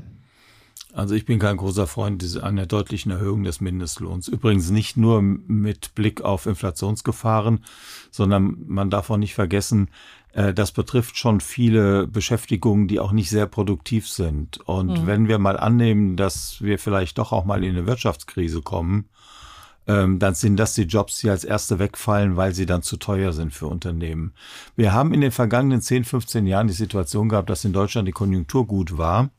Also 0.96 1.14
ich 1.14 1.26
bin 1.26 1.38
kein 1.38 1.58
großer 1.58 1.86
Freund 1.86 2.42
einer 2.42 2.64
deutlichen 2.64 3.12
Erhöhung 3.12 3.42
des 3.44 3.60
Mindestlohns. 3.60 4.28
Übrigens 4.28 4.70
nicht 4.70 4.96
nur 4.96 5.20
mit 5.20 5.94
Blick 5.94 6.22
auf 6.22 6.46
Inflationsgefahren, 6.46 7.62
sondern 8.10 8.56
man 8.66 8.88
darf 8.88 9.10
auch 9.10 9.18
nicht 9.18 9.34
vergessen, 9.34 9.90
das 10.54 10.72
betrifft 10.72 11.16
schon 11.16 11.40
viele 11.40 12.06
Beschäftigungen, 12.06 12.88
die 12.88 13.00
auch 13.00 13.12
nicht 13.12 13.30
sehr 13.30 13.46
produktiv 13.46 14.08
sind. 14.08 14.58
Und 14.66 15.02
mhm. 15.02 15.06
wenn 15.06 15.28
wir 15.28 15.38
mal 15.38 15.58
annehmen, 15.58 16.16
dass 16.16 16.60
wir 16.60 16.78
vielleicht 16.78 17.16
doch 17.18 17.32
auch 17.32 17.46
mal 17.46 17.64
in 17.64 17.70
eine 17.70 17.86
Wirtschaftskrise 17.86 18.60
kommen, 18.60 19.08
ähm, 19.86 20.18
dann 20.18 20.34
sind 20.34 20.56
das 20.56 20.74
die 20.74 20.82
Jobs, 20.82 21.18
die 21.20 21.30
als 21.30 21.44
erste 21.44 21.78
wegfallen, 21.78 22.36
weil 22.36 22.54
sie 22.54 22.66
dann 22.66 22.82
zu 22.82 22.96
teuer 22.96 23.32
sind 23.32 23.54
für 23.54 23.66
Unternehmen. 23.66 24.34
Wir 24.74 24.92
haben 24.92 25.14
in 25.14 25.20
den 25.20 25.30
vergangenen 25.30 25.80
10, 25.80 26.04
15 26.04 26.46
Jahren 26.46 26.66
die 26.66 26.74
Situation 26.74 27.28
gehabt, 27.28 27.48
dass 27.48 27.64
in 27.64 27.72
Deutschland 27.72 28.06
die 28.08 28.12
Konjunktur 28.12 28.66
gut 28.66 28.98
war 28.98 29.30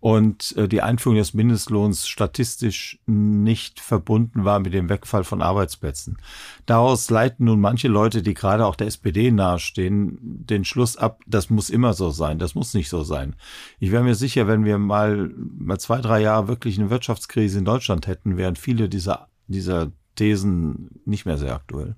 und 0.00 0.56
äh, 0.56 0.68
die 0.68 0.82
Einführung 0.82 1.16
des 1.16 1.34
Mindestlohns 1.34 2.06
statistisch 2.06 3.00
nicht 3.06 3.80
verbunden 3.80 4.44
war 4.44 4.60
mit 4.60 4.72
dem 4.72 4.88
Wegfall 4.88 5.24
von 5.24 5.42
Arbeitsplätzen. 5.42 6.18
Daraus 6.66 7.10
leiten 7.10 7.46
nun 7.46 7.60
manche 7.60 7.88
Leute, 7.88 8.22
die 8.22 8.34
gerade 8.34 8.66
auch 8.66 8.76
der 8.76 8.86
SPD 8.86 9.30
nahestehen, 9.30 10.18
den 10.20 10.64
Schluss 10.64 10.96
ab, 10.96 11.20
das 11.26 11.50
muss 11.50 11.70
immer 11.70 11.94
so 11.94 12.10
sein, 12.10 12.38
das 12.38 12.54
muss 12.54 12.74
nicht 12.74 12.88
so 12.88 13.02
sein. 13.02 13.34
Ich 13.80 13.90
wäre 13.90 14.04
mir 14.04 14.14
sicher, 14.14 14.46
wenn 14.46 14.64
wir 14.64 14.78
mal, 14.78 15.32
mal 15.36 15.78
zwei, 15.80 16.00
drei 16.00 16.20
Jahre 16.20 16.48
wirklich 16.48 16.78
eine 16.78 16.90
Wirtschaftskrise 16.90 17.58
in 17.58 17.64
Deutschland 17.64 18.06
hätten, 18.06 18.36
wären 18.36 18.56
viele 18.56 18.88
dieser, 18.88 19.28
dieser 19.48 19.90
Thesen 20.14 21.00
nicht 21.04 21.26
mehr 21.26 21.38
sehr 21.38 21.54
aktuell. 21.54 21.96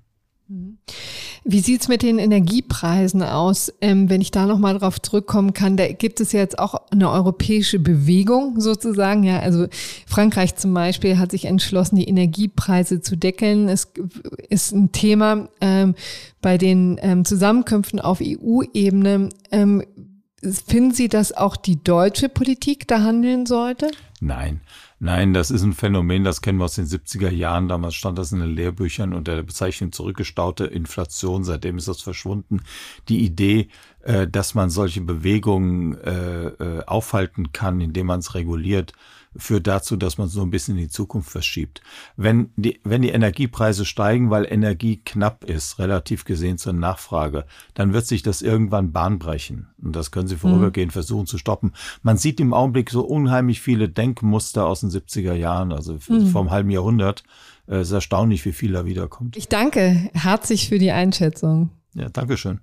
Wie 1.43 1.59
sieht's 1.59 1.87
mit 1.87 2.03
den 2.03 2.19
Energiepreisen 2.19 3.23
aus? 3.23 3.73
Ähm, 3.81 4.09
wenn 4.09 4.21
ich 4.21 4.29
da 4.29 4.45
nochmal 4.45 4.77
drauf 4.77 5.01
zurückkommen 5.01 5.53
kann, 5.53 5.75
da 5.75 5.91
gibt 5.91 6.19
es 6.19 6.33
ja 6.33 6.39
jetzt 6.39 6.59
auch 6.59 6.75
eine 6.91 7.09
europäische 7.09 7.79
Bewegung 7.79 8.59
sozusagen. 8.59 9.23
Ja, 9.23 9.39
also 9.39 9.67
Frankreich 10.05 10.55
zum 10.55 10.73
Beispiel 10.73 11.17
hat 11.17 11.31
sich 11.31 11.45
entschlossen, 11.45 11.95
die 11.95 12.07
Energiepreise 12.07 13.01
zu 13.01 13.17
deckeln. 13.17 13.69
Es 13.69 13.91
ist 14.49 14.71
ein 14.71 14.91
Thema 14.91 15.49
ähm, 15.61 15.95
bei 16.41 16.59
den 16.59 16.99
ähm, 17.01 17.25
Zusammenkünften 17.25 17.99
auf 17.99 18.19
EU-Ebene. 18.21 19.29
Ähm, 19.51 19.83
finden 20.43 20.93
Sie, 20.93 21.07
dass 21.07 21.35
auch 21.35 21.55
die 21.55 21.83
deutsche 21.83 22.29
Politik 22.29 22.87
da 22.87 23.01
handeln 23.01 23.47
sollte? 23.47 23.89
Nein. 24.19 24.61
Nein, 25.03 25.33
das 25.33 25.49
ist 25.49 25.63
ein 25.63 25.73
Phänomen, 25.73 26.23
das 26.23 26.41
kennen 26.43 26.59
wir 26.59 26.65
aus 26.65 26.75
den 26.75 26.85
70er 26.85 27.31
Jahren. 27.31 27.67
Damals 27.67 27.95
stand 27.95 28.19
das 28.19 28.33
in 28.33 28.39
den 28.39 28.51
Lehrbüchern 28.53 29.15
unter 29.15 29.35
der 29.35 29.41
Bezeichnung 29.41 29.91
zurückgestaute 29.91 30.65
Inflation. 30.65 31.43
Seitdem 31.43 31.79
ist 31.79 31.87
das 31.87 32.03
verschwunden. 32.03 32.61
Die 33.09 33.25
Idee, 33.25 33.69
äh, 34.03 34.27
dass 34.27 34.53
man 34.53 34.69
solche 34.69 35.01
Bewegungen 35.01 35.97
äh, 35.97 36.49
äh, 36.49 36.85
aufhalten 36.85 37.51
kann, 37.51 37.81
indem 37.81 38.05
man 38.05 38.19
es 38.19 38.35
reguliert, 38.35 38.93
führt 39.35 39.67
dazu, 39.67 39.95
dass 39.95 40.17
man 40.17 40.27
so 40.27 40.41
ein 40.41 40.51
bisschen 40.51 40.75
in 40.75 40.83
die 40.83 40.89
Zukunft 40.89 41.29
verschiebt. 41.29 41.81
Wenn 42.17 42.51
die, 42.55 42.79
wenn 42.83 43.01
die 43.01 43.09
Energiepreise 43.09 43.85
steigen, 43.85 44.29
weil 44.29 44.45
Energie 44.45 44.97
knapp 44.97 45.45
ist, 45.45 45.79
relativ 45.79 46.25
gesehen 46.25 46.57
zur 46.57 46.73
Nachfrage, 46.73 47.45
dann 47.73 47.93
wird 47.93 48.05
sich 48.05 48.23
das 48.23 48.41
irgendwann 48.41 48.91
Bahn 48.91 49.19
brechen. 49.19 49.67
Und 49.81 49.95
das 49.95 50.11
können 50.11 50.27
Sie 50.27 50.35
vorübergehend 50.35 50.91
mhm. 50.91 50.93
versuchen 50.93 51.27
zu 51.27 51.37
stoppen. 51.37 51.73
Man 52.03 52.17
sieht 52.17 52.39
im 52.39 52.53
Augenblick 52.53 52.89
so 52.89 53.01
unheimlich 53.01 53.61
viele 53.61 53.89
Denkmuster 53.89 54.65
aus 54.65 54.81
den 54.81 54.89
70er 54.89 55.33
Jahren, 55.33 55.71
also 55.71 55.97
mhm. 56.07 56.27
vom 56.27 56.51
halben 56.51 56.69
Jahrhundert. 56.69 57.23
Es 57.67 57.87
ist 57.87 57.93
erstaunlich, 57.93 58.43
wie 58.45 58.51
viel 58.51 58.73
da 58.73 58.85
wiederkommt. 58.85 59.37
Ich 59.37 59.47
danke 59.47 60.09
herzlich 60.13 60.67
für 60.67 60.79
die 60.79 60.91
Einschätzung. 60.91 61.69
Ja, 61.93 62.09
Dankeschön. 62.09 62.59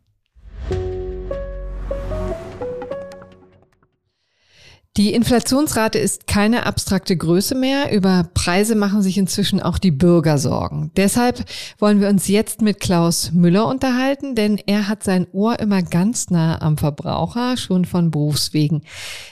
Die 4.99 5.15
Inflationsrate 5.15 5.97
ist 6.01 6.27
keine 6.27 6.67
abstrakte 6.67 7.17
Größe 7.17 7.55
mehr. 7.55 7.93
Über 7.93 8.29
Preise 8.35 8.75
machen 8.75 9.01
sich 9.01 9.17
inzwischen 9.17 9.63
auch 9.63 9.79
die 9.79 9.93
Bürger 9.93 10.39
Sorgen. 10.39 10.91
Deshalb 10.97 11.45
wollen 11.79 12.01
wir 12.01 12.09
uns 12.09 12.27
jetzt 12.27 12.63
mit 12.63 12.81
Klaus 12.81 13.31
Müller 13.31 13.69
unterhalten, 13.69 14.35
denn 14.35 14.59
er 14.67 14.89
hat 14.89 15.05
sein 15.05 15.29
Ohr 15.31 15.61
immer 15.61 15.83
ganz 15.83 16.31
nah 16.31 16.61
am 16.61 16.77
Verbraucher, 16.77 17.57
schon 17.57 17.85
von 17.85 18.11
Berufswegen. 18.11 18.83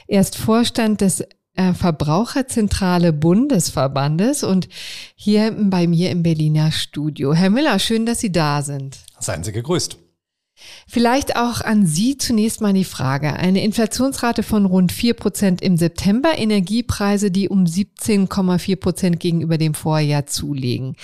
Er 0.07 0.21
ist 0.21 0.37
Vorstand 0.37 1.01
des 1.01 1.25
äh, 1.55 1.73
Verbraucherzentrale 1.75 3.13
Bundesverbandes 3.13 4.45
und 4.45 4.69
hier 5.17 5.53
bei 5.59 5.89
mir 5.89 6.13
im 6.13 6.23
Berliner 6.23 6.71
Studio. 6.71 7.35
Herr 7.35 7.51
Müller, 7.51 7.81
schön, 7.81 8.07
dass 8.07 8.21
Sie 8.21 8.31
da 8.31 8.63
sind. 8.63 8.99
Seien 9.19 9.43
Sie 9.43 9.51
gegrüßt. 9.51 9.99
Vielleicht 10.89 11.37
auch 11.37 11.61
an 11.61 11.87
Sie 11.87 12.17
zunächst 12.17 12.61
mal 12.61 12.73
die 12.73 12.85
Frage. 12.85 13.35
Eine 13.35 13.63
Inflationsrate 13.63 14.43
von 14.43 14.65
rund 14.65 14.93
vier 14.93 15.15
Prozent 15.15 15.61
im 15.61 15.77
September, 15.77 16.37
Energiepreise, 16.37 17.31
die 17.31 17.49
um 17.49 17.65
17,4 17.65 18.77
Prozent 18.77 19.21
gegenüber 19.21 19.59
dem 19.59 19.75
Vorjahr 19.75 20.27
zulegen. 20.27 20.97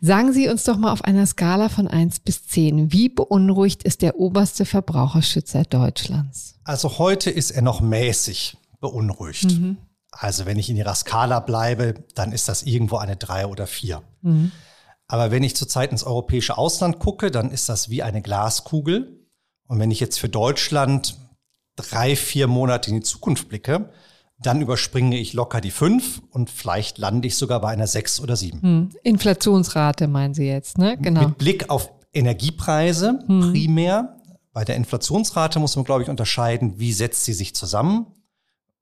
Sagen 0.00 0.32
Sie 0.32 0.48
uns 0.48 0.64
doch 0.64 0.76
mal 0.76 0.92
auf 0.92 1.04
einer 1.04 1.26
Skala 1.26 1.68
von 1.68 1.88
eins 1.88 2.20
bis 2.20 2.46
zehn, 2.46 2.92
wie 2.92 3.08
beunruhigt 3.08 3.82
ist 3.82 4.02
der 4.02 4.18
oberste 4.18 4.64
Verbraucherschützer 4.64 5.64
Deutschlands? 5.64 6.54
Also 6.64 6.98
heute 6.98 7.30
ist 7.30 7.50
er 7.50 7.62
noch 7.62 7.80
mäßig 7.80 8.56
beunruhigt. 8.80 9.44
Mhm. 9.44 9.78
Also 10.12 10.46
wenn 10.46 10.58
ich 10.58 10.68
in 10.70 10.76
Ihrer 10.76 10.94
Skala 10.94 11.40
bleibe, 11.40 11.94
dann 12.14 12.32
ist 12.32 12.48
das 12.48 12.62
irgendwo 12.62 12.98
eine 12.98 13.16
drei 13.16 13.46
oder 13.46 13.66
vier. 13.66 14.02
Mhm. 14.20 14.52
Aber 15.12 15.30
wenn 15.30 15.42
ich 15.42 15.54
zurzeit 15.54 15.92
ins 15.92 16.04
europäische 16.04 16.56
Ausland 16.56 16.98
gucke, 16.98 17.30
dann 17.30 17.50
ist 17.50 17.68
das 17.68 17.90
wie 17.90 18.02
eine 18.02 18.22
Glaskugel. 18.22 19.28
Und 19.66 19.78
wenn 19.78 19.90
ich 19.90 20.00
jetzt 20.00 20.18
für 20.18 20.30
Deutschland 20.30 21.18
drei, 21.76 22.16
vier 22.16 22.46
Monate 22.46 22.88
in 22.88 22.96
die 22.96 23.02
Zukunft 23.02 23.50
blicke, 23.50 23.90
dann 24.38 24.62
überspringe 24.62 25.18
ich 25.18 25.34
locker 25.34 25.60
die 25.60 25.70
fünf 25.70 26.22
und 26.30 26.48
vielleicht 26.48 26.96
lande 26.96 27.28
ich 27.28 27.36
sogar 27.36 27.60
bei 27.60 27.68
einer 27.68 27.86
sechs 27.86 28.20
oder 28.20 28.36
sieben. 28.36 28.62
Hm. 28.62 28.88
Inflationsrate 29.02 30.08
meinen 30.08 30.32
Sie 30.32 30.46
jetzt, 30.46 30.78
ne? 30.78 30.96
Genau. 30.96 31.28
Mit 31.28 31.36
Blick 31.36 31.68
auf 31.68 31.90
Energiepreise 32.14 33.22
hm. 33.26 33.52
primär. 33.52 34.16
Bei 34.54 34.64
der 34.64 34.76
Inflationsrate 34.76 35.58
muss 35.58 35.76
man, 35.76 35.84
glaube 35.84 36.04
ich, 36.04 36.08
unterscheiden, 36.08 36.78
wie 36.78 36.94
setzt 36.94 37.26
sie 37.26 37.34
sich 37.34 37.54
zusammen. 37.54 38.06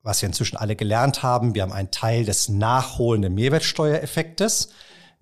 Was 0.01 0.21
wir 0.21 0.27
inzwischen 0.27 0.55
alle 0.55 0.77
gelernt 0.77 1.23
haben, 1.23 1.55
wir 1.55 1.63
haben 1.63 1.73
einen 1.73 1.91
Teil 1.91 2.23
des 2.23 2.47
nachholenden 2.47 3.33
Mehrwertsteuereffektes. 3.33 4.69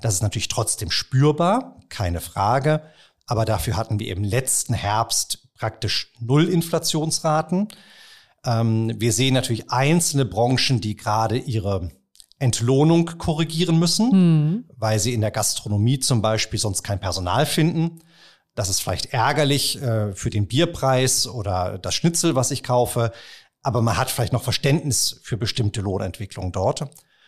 Das 0.01 0.13
ist 0.13 0.21
natürlich 0.21 0.47
trotzdem 0.47 0.91
spürbar, 0.91 1.77
keine 1.89 2.21
Frage. 2.21 2.83
Aber 3.27 3.45
dafür 3.45 3.77
hatten 3.77 3.99
wir 3.99 4.15
im 4.15 4.23
letzten 4.23 4.73
Herbst 4.73 5.49
praktisch 5.55 6.13
Null 6.19 6.49
Inflationsraten. 6.49 7.67
Ähm, 8.45 8.93
wir 8.95 9.13
sehen 9.13 9.33
natürlich 9.33 9.69
einzelne 9.69 10.25
Branchen, 10.25 10.81
die 10.81 10.95
gerade 10.95 11.37
ihre 11.37 11.91
Entlohnung 12.39 13.05
korrigieren 13.17 13.77
müssen, 13.77 14.09
mhm. 14.11 14.65
weil 14.77 14.99
sie 14.99 15.13
in 15.13 15.21
der 15.21 15.31
Gastronomie 15.31 15.99
zum 15.99 16.21
Beispiel 16.21 16.57
sonst 16.57 16.83
kein 16.83 16.99
Personal 16.99 17.45
finden. 17.45 17.99
Das 18.55 18.69
ist 18.69 18.79
vielleicht 18.79 19.07
ärgerlich 19.07 19.81
äh, 19.81 20.13
für 20.13 20.29
den 20.29 20.47
Bierpreis 20.47 21.27
oder 21.27 21.77
das 21.77 21.95
Schnitzel, 21.95 22.35
was 22.35 22.51
ich 22.51 22.63
kaufe. 22.63 23.11
Aber 23.61 23.81
man 23.81 23.97
hat 23.97 24.09
vielleicht 24.09 24.33
noch 24.33 24.43
Verständnis 24.43 25.19
für 25.21 25.37
bestimmte 25.37 25.81
Lohnentwicklungen 25.81 26.53
dort. 26.53 26.85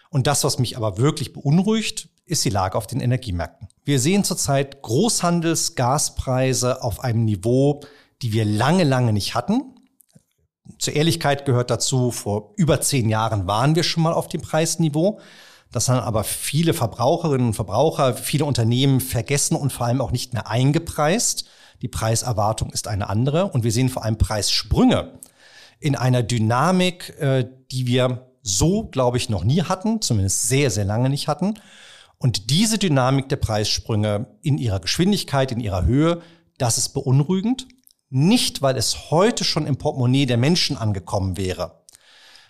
Und 0.09 0.27
das, 0.27 0.43
was 0.43 0.59
mich 0.59 0.77
aber 0.77 0.97
wirklich 0.97 1.33
beunruhigt, 1.33 2.09
ist 2.25 2.45
die 2.45 2.49
Lage 2.49 2.77
auf 2.77 2.87
den 2.87 2.99
Energiemärkten. 2.99 3.67
Wir 3.83 3.99
sehen 3.99 4.23
zurzeit 4.23 4.81
Großhandelsgaspreise 4.81 6.83
auf 6.83 7.03
einem 7.03 7.25
Niveau, 7.25 7.81
die 8.21 8.33
wir 8.33 8.45
lange, 8.45 8.83
lange 8.83 9.13
nicht 9.13 9.35
hatten. 9.35 9.75
Zur 10.77 10.93
Ehrlichkeit 10.93 11.45
gehört 11.45 11.69
dazu, 11.69 12.11
vor 12.11 12.53
über 12.55 12.81
zehn 12.81 13.09
Jahren 13.09 13.47
waren 13.47 13.75
wir 13.75 13.83
schon 13.83 14.03
mal 14.03 14.13
auf 14.13 14.27
dem 14.27 14.41
Preisniveau. 14.41 15.19
Das 15.71 15.89
haben 15.89 15.99
aber 15.99 16.23
viele 16.23 16.73
Verbraucherinnen 16.73 17.47
und 17.47 17.53
Verbraucher, 17.53 18.13
viele 18.13 18.45
Unternehmen 18.45 18.99
vergessen 18.99 19.55
und 19.55 19.71
vor 19.71 19.87
allem 19.87 20.01
auch 20.01 20.11
nicht 20.11 20.33
mehr 20.33 20.47
eingepreist. 20.47 21.45
Die 21.81 21.87
Preiserwartung 21.87 22.71
ist 22.71 22.87
eine 22.87 23.09
andere 23.09 23.47
und 23.47 23.63
wir 23.63 23.71
sehen 23.71 23.89
vor 23.89 24.03
allem 24.03 24.17
Preissprünge 24.17 25.19
in 25.79 25.95
einer 25.95 26.23
Dynamik, 26.23 27.15
äh, 27.19 27.49
die 27.71 27.87
wir 27.87 28.27
so, 28.43 28.83
glaube 28.83 29.17
ich, 29.17 29.29
noch 29.29 29.43
nie 29.43 29.63
hatten, 29.63 30.01
zumindest 30.01 30.47
sehr, 30.47 30.69
sehr 30.69 30.85
lange 30.85 31.09
nicht 31.09 31.27
hatten. 31.27 31.55
Und 32.21 32.51
diese 32.51 32.77
Dynamik 32.77 33.29
der 33.29 33.37
Preissprünge 33.37 34.27
in 34.43 34.59
ihrer 34.59 34.79
Geschwindigkeit, 34.79 35.51
in 35.51 35.59
ihrer 35.59 35.85
Höhe, 35.85 36.21
das 36.59 36.77
ist 36.77 36.89
beunruhigend. 36.89 37.67
Nicht, 38.11 38.61
weil 38.61 38.77
es 38.77 39.09
heute 39.09 39.43
schon 39.43 39.65
im 39.65 39.77
Portemonnaie 39.77 40.27
der 40.27 40.37
Menschen 40.37 40.77
angekommen 40.77 41.35
wäre. 41.35 41.81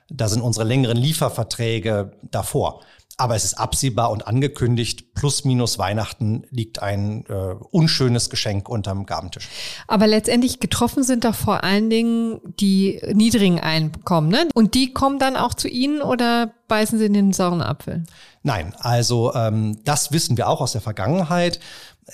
Da 0.10 0.28
sind 0.28 0.42
unsere 0.42 0.66
längeren 0.66 0.98
Lieferverträge 0.98 2.12
davor. 2.22 2.84
Aber 3.22 3.36
es 3.36 3.44
ist 3.44 3.54
absehbar 3.54 4.10
und 4.10 4.26
angekündigt, 4.26 5.14
plus 5.14 5.46
minus 5.46 5.78
Weihnachten 5.78 6.44
liegt 6.50 6.82
ein 6.82 7.24
äh, 7.30 7.54
unschönes 7.70 8.32
Geschenk 8.32 8.68
unterm 8.68 9.06
Gabentisch. 9.06 9.48
Aber 9.88 10.08
letztendlich 10.08 10.60
getroffen 10.60 11.04
sind 11.04 11.24
doch 11.24 11.36
vor 11.36 11.64
allen 11.64 11.92
Dingen 11.92 12.42
die 12.60 13.00
niedrigen 13.14 13.60
Einkommen. 13.60 14.30
Ne? 14.30 14.48
Und 14.56 14.74
die 14.74 14.92
kommen 14.92 15.20
dann 15.20 15.36
auch 15.36 15.54
zu 15.54 15.68
Ihnen 15.68 16.02
oder 16.02 16.56
beißen 16.68 16.98
Sie 16.98 17.06
in 17.06 17.14
den 17.14 17.32
sauren 17.32 17.62
Apfel? 17.62 18.06
Nein, 18.42 18.74
also 18.80 19.36
ähm, 19.36 19.78
das 19.84 20.12
wissen 20.12 20.36
wir 20.36 20.50
auch 20.50 20.60
aus 20.60 20.72
der 20.72 20.82
Vergangenheit. 20.82 21.60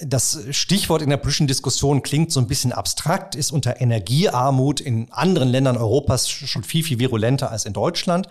Das 0.01 0.41
Stichwort 0.51 1.01
in 1.01 1.09
der 1.09 1.15
politischen 1.15 1.47
Diskussion 1.47 2.03
klingt 2.03 2.33
so 2.33 2.41
ein 2.41 2.47
bisschen 2.47 2.73
abstrakt, 2.73 3.33
ist 3.33 3.51
unter 3.51 3.79
Energiearmut 3.79 4.81
in 4.81 5.09
anderen 5.13 5.47
Ländern 5.47 5.77
Europas 5.77 6.29
schon 6.29 6.65
viel, 6.65 6.83
viel 6.83 6.99
virulenter 6.99 7.49
als 7.49 7.63
in 7.63 7.71
Deutschland. 7.71 8.27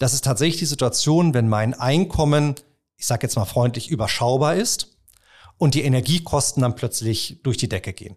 Das 0.00 0.14
ist 0.14 0.24
tatsächlich 0.24 0.58
die 0.58 0.66
Situation, 0.66 1.34
wenn 1.34 1.46
mein 1.46 1.74
Einkommen, 1.74 2.54
ich 2.96 3.06
sage 3.06 3.26
jetzt 3.26 3.36
mal 3.36 3.44
freundlich, 3.44 3.90
überschaubar 3.90 4.56
ist 4.56 4.96
und 5.58 5.74
die 5.74 5.82
Energiekosten 5.82 6.62
dann 6.62 6.74
plötzlich 6.74 7.40
durch 7.42 7.58
die 7.58 7.68
Decke 7.68 7.92
gehen. 7.92 8.16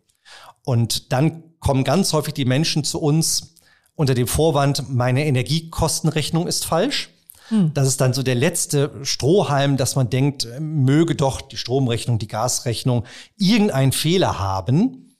Und 0.64 1.12
dann 1.12 1.44
kommen 1.60 1.84
ganz 1.84 2.14
häufig 2.14 2.34
die 2.34 2.46
Menschen 2.46 2.86
zu 2.86 3.02
uns 3.02 3.56
unter 3.96 4.14
dem 4.14 4.28
Vorwand, 4.28 4.90
meine 4.90 5.26
Energiekostenrechnung 5.26 6.48
ist 6.48 6.66
falsch. 6.66 7.10
Hm. 7.50 7.74
Das 7.74 7.90
ist 7.90 8.00
dann 8.00 8.14
so 8.14 8.24
der 8.24 8.36
letzte 8.36 8.92
Strohhalm, 9.04 9.76
dass 9.76 9.98
man 9.98 10.10
denkt, 10.10 10.48
möge 10.62 11.16
doch 11.16 11.42
die 11.42 11.58
Stromrechnung, 11.58 12.18
die 12.18 12.30
Gasrechnung 12.30 13.04
irgendeinen 13.38 13.92
Fehler 13.92 14.40
haben. 14.40 15.18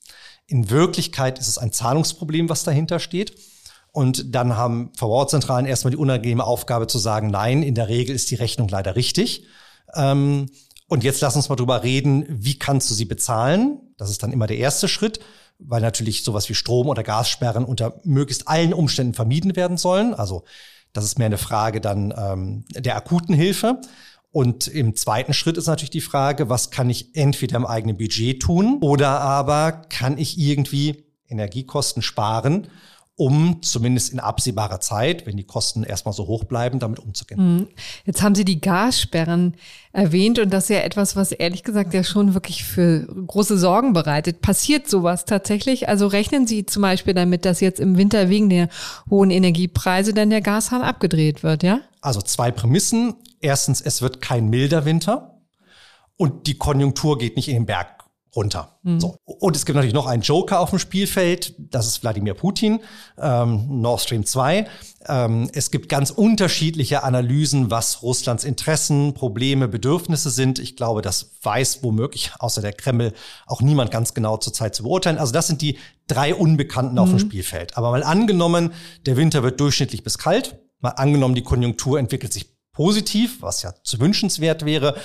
In 0.48 0.70
Wirklichkeit 0.70 1.40
ist 1.40 1.50
es 1.50 1.58
ein 1.58 1.74
Zahlungsproblem, 1.74 2.48
was 2.48 2.64
dahinter 2.64 3.02
steht. 3.02 3.36
Und 3.94 4.34
dann 4.34 4.58
haben 4.58 4.92
Verbraucherzentralen 4.98 5.68
erstmal 5.68 5.92
die 5.92 5.98
unangenehme 5.98 6.44
Aufgabe 6.44 6.88
zu 6.88 6.98
sagen, 6.98 7.30
nein, 7.30 7.62
in 7.62 7.76
der 7.76 7.90
Regel 7.90 8.16
ist 8.16 8.32
die 8.32 8.36
Rechnung 8.36 8.68
leider 8.68 8.96
richtig. 8.96 9.46
Ähm, 9.94 10.48
und 10.88 11.04
jetzt 11.04 11.22
lass 11.22 11.36
uns 11.36 11.48
mal 11.48 11.56
drüber 11.56 11.84
reden, 11.84 12.26
wie 12.28 12.58
kannst 12.58 12.90
du 12.90 12.96
sie 12.96 13.06
bezahlen? 13.06 13.80
Das 13.98 14.10
ist 14.10 14.24
dann 14.24 14.32
immer 14.32 14.48
der 14.48 14.58
erste 14.58 14.88
Schritt, 14.88 15.20
weil 15.60 15.82
natürlich 15.82 16.24
sowas 16.24 16.50
wie 16.50 16.56
Strom- 16.56 16.88
oder 16.88 17.04
Gassperren 17.04 17.66
unter 17.66 18.02
möglichst 18.04 18.48
allen 18.48 18.74
Umständen 18.74 19.14
vermieden 19.14 19.56
werden 19.56 19.78
sollen. 19.78 20.16
Also 20.16 20.44
das 20.92 21.06
ist 21.06 21.20
mehr 21.20 21.28
eine 21.28 21.38
Frage 21.38 21.80
dann 21.80 22.14
ähm, 22.18 22.66
der 22.76 22.96
akuten 22.96 23.36
Hilfe. 23.36 23.80
Und 24.32 24.68
im 24.68 24.96
zweiten 24.96 25.36
Schritt 25.36 25.58
ist 25.58 25.68
natürlich 25.68 25.92
die 25.92 26.02
Frage, 26.02 26.50
was 26.50 26.72
kann 26.72 26.90
ich 26.90 27.16
entweder 27.16 27.58
im 27.58 27.68
eigenen 27.68 27.98
Budget 27.98 28.42
tun 28.42 28.80
oder 28.82 29.22
aber 29.22 29.72
kann 29.72 30.18
ich 30.18 30.40
irgendwie 30.40 31.04
Energiekosten 31.28 32.02
sparen 32.02 32.68
um 33.16 33.62
zumindest 33.62 34.12
in 34.12 34.20
absehbarer 34.20 34.80
Zeit, 34.80 35.28
wenn 35.28 35.38
die 35.38 35.44
Kosten 35.44 35.84
erstmal 35.84 36.14
so 36.14 36.26
hoch 36.26 36.46
bleiben, 36.46 36.80
damit 36.80 37.00
umzugehen. 37.00 37.40
Hm. 37.40 37.68
Jetzt 38.06 38.24
haben 38.24 38.34
Sie 38.34 38.44
die 38.44 38.60
Gassperren 38.60 39.56
erwähnt 39.92 40.40
und 40.40 40.52
das 40.52 40.66
ist 40.66 40.70
ja 40.70 40.80
etwas, 40.80 41.16
was 41.16 41.32
ehrlich 41.32 41.64
gesagt 41.64 41.94
ja 41.94 42.04
schon 42.04 42.34
wirklich 42.34 42.64
für 42.64 43.06
große 43.06 43.60
Sorgen 43.60 43.94
bereitet. 43.94 44.42
Passiert 44.42 44.90
sowas 44.90 45.26
tatsächlich? 45.26 45.88
Also 45.88 46.08
rechnen 46.08 46.48
Sie 46.48 46.66
zum 46.66 46.82
Beispiel 46.82 47.14
damit, 47.14 47.46
dass 47.46 47.60
jetzt 47.60 47.80
im 47.80 47.98
Winter 47.98 48.30
wegen 48.30 48.50
der 48.50 48.70
hohen 49.10 49.30
Energiepreise 49.30 50.16
dann 50.16 50.32
der 50.32 50.42
Gashahn 50.42 50.82
abgedreht 50.82 51.44
wird, 51.44 51.62
ja? 51.62 51.82
Also 52.02 52.22
zwei 52.22 52.50
Prämissen. 52.50 53.14
Erstens, 53.40 53.80
es 53.80 54.02
wird 54.02 54.22
kein 54.22 54.50
milder 54.50 54.86
Winter 54.86 55.40
und 56.18 56.48
die 56.48 56.58
Konjunktur 56.58 57.20
geht 57.20 57.36
nicht 57.36 57.50
in 57.50 57.56
den 57.56 57.66
Berg 57.68 58.03
runter. 58.36 58.80
Mhm. 58.84 59.00
So. 59.00 59.16
Und 59.26 59.56
es 59.56 59.66
gibt 59.66 59.76
natürlich 59.76 59.94
noch 59.94 60.08
einen 60.08 60.24
Joker 60.24 60.60
auf 60.60 60.72
dem 60.72 60.80
Spielfeld, 60.80 61.56
das 61.58 61.88
ist 61.88 62.02
Wladimir 62.02 62.34
Putin, 62.34 62.80
ähm, 63.20 63.82
Nord 63.82 64.02
Stream 64.02 64.26
2. 64.26 64.66
Ähm, 65.08 65.50
es 65.54 65.72
gibt 65.72 65.90
ganz 65.90 66.10
unterschiedliche 66.10 67.04
Analysen, 67.04 67.70
was 67.70 68.02
Russlands 68.02 68.44
Interessen, 68.44 69.14
Probleme, 69.14 69.68
Bedürfnisse 69.68 70.30
sind. 70.30 70.60
Ich 70.60 70.76
glaube, 70.76 71.02
das 71.02 71.32
weiß 71.42 71.84
womöglich 71.84 72.32
außer 72.40 72.62
der 72.62 72.74
Kreml 72.74 73.14
auch 73.46 73.62
niemand 73.62 73.92
ganz 73.92 74.14
genau 74.14 74.38
zurzeit 74.38 74.74
zu 74.76 74.84
beurteilen. 74.84 75.18
Also 75.18 75.34
das 75.34 75.48
sind 75.48 75.62
die 75.62 75.78
drei 76.08 76.34
Unbekannten 76.34 76.94
mhm. 76.94 77.00
auf 77.00 77.10
dem 77.10 77.16
mhm. 77.16 77.20
Spielfeld. 77.20 77.78
Aber 77.78 77.92
mal 77.92 78.04
angenommen, 78.04 78.74
der 79.06 79.18
Winter 79.18 79.44
wird 79.44 79.60
durchschnittlich 79.60 80.04
bis 80.04 80.18
kalt, 80.18 80.60
mal 80.80 80.90
angenommen, 80.90 81.36
die 81.36 81.44
Konjunktur 81.44 82.00
entwickelt 82.00 82.34
sich 82.34 82.48
positiv, 82.74 83.42
was 83.42 83.62
ja 83.62 83.74
zu 83.84 84.00
wünschenswert 84.00 84.66
wäre 84.66 84.96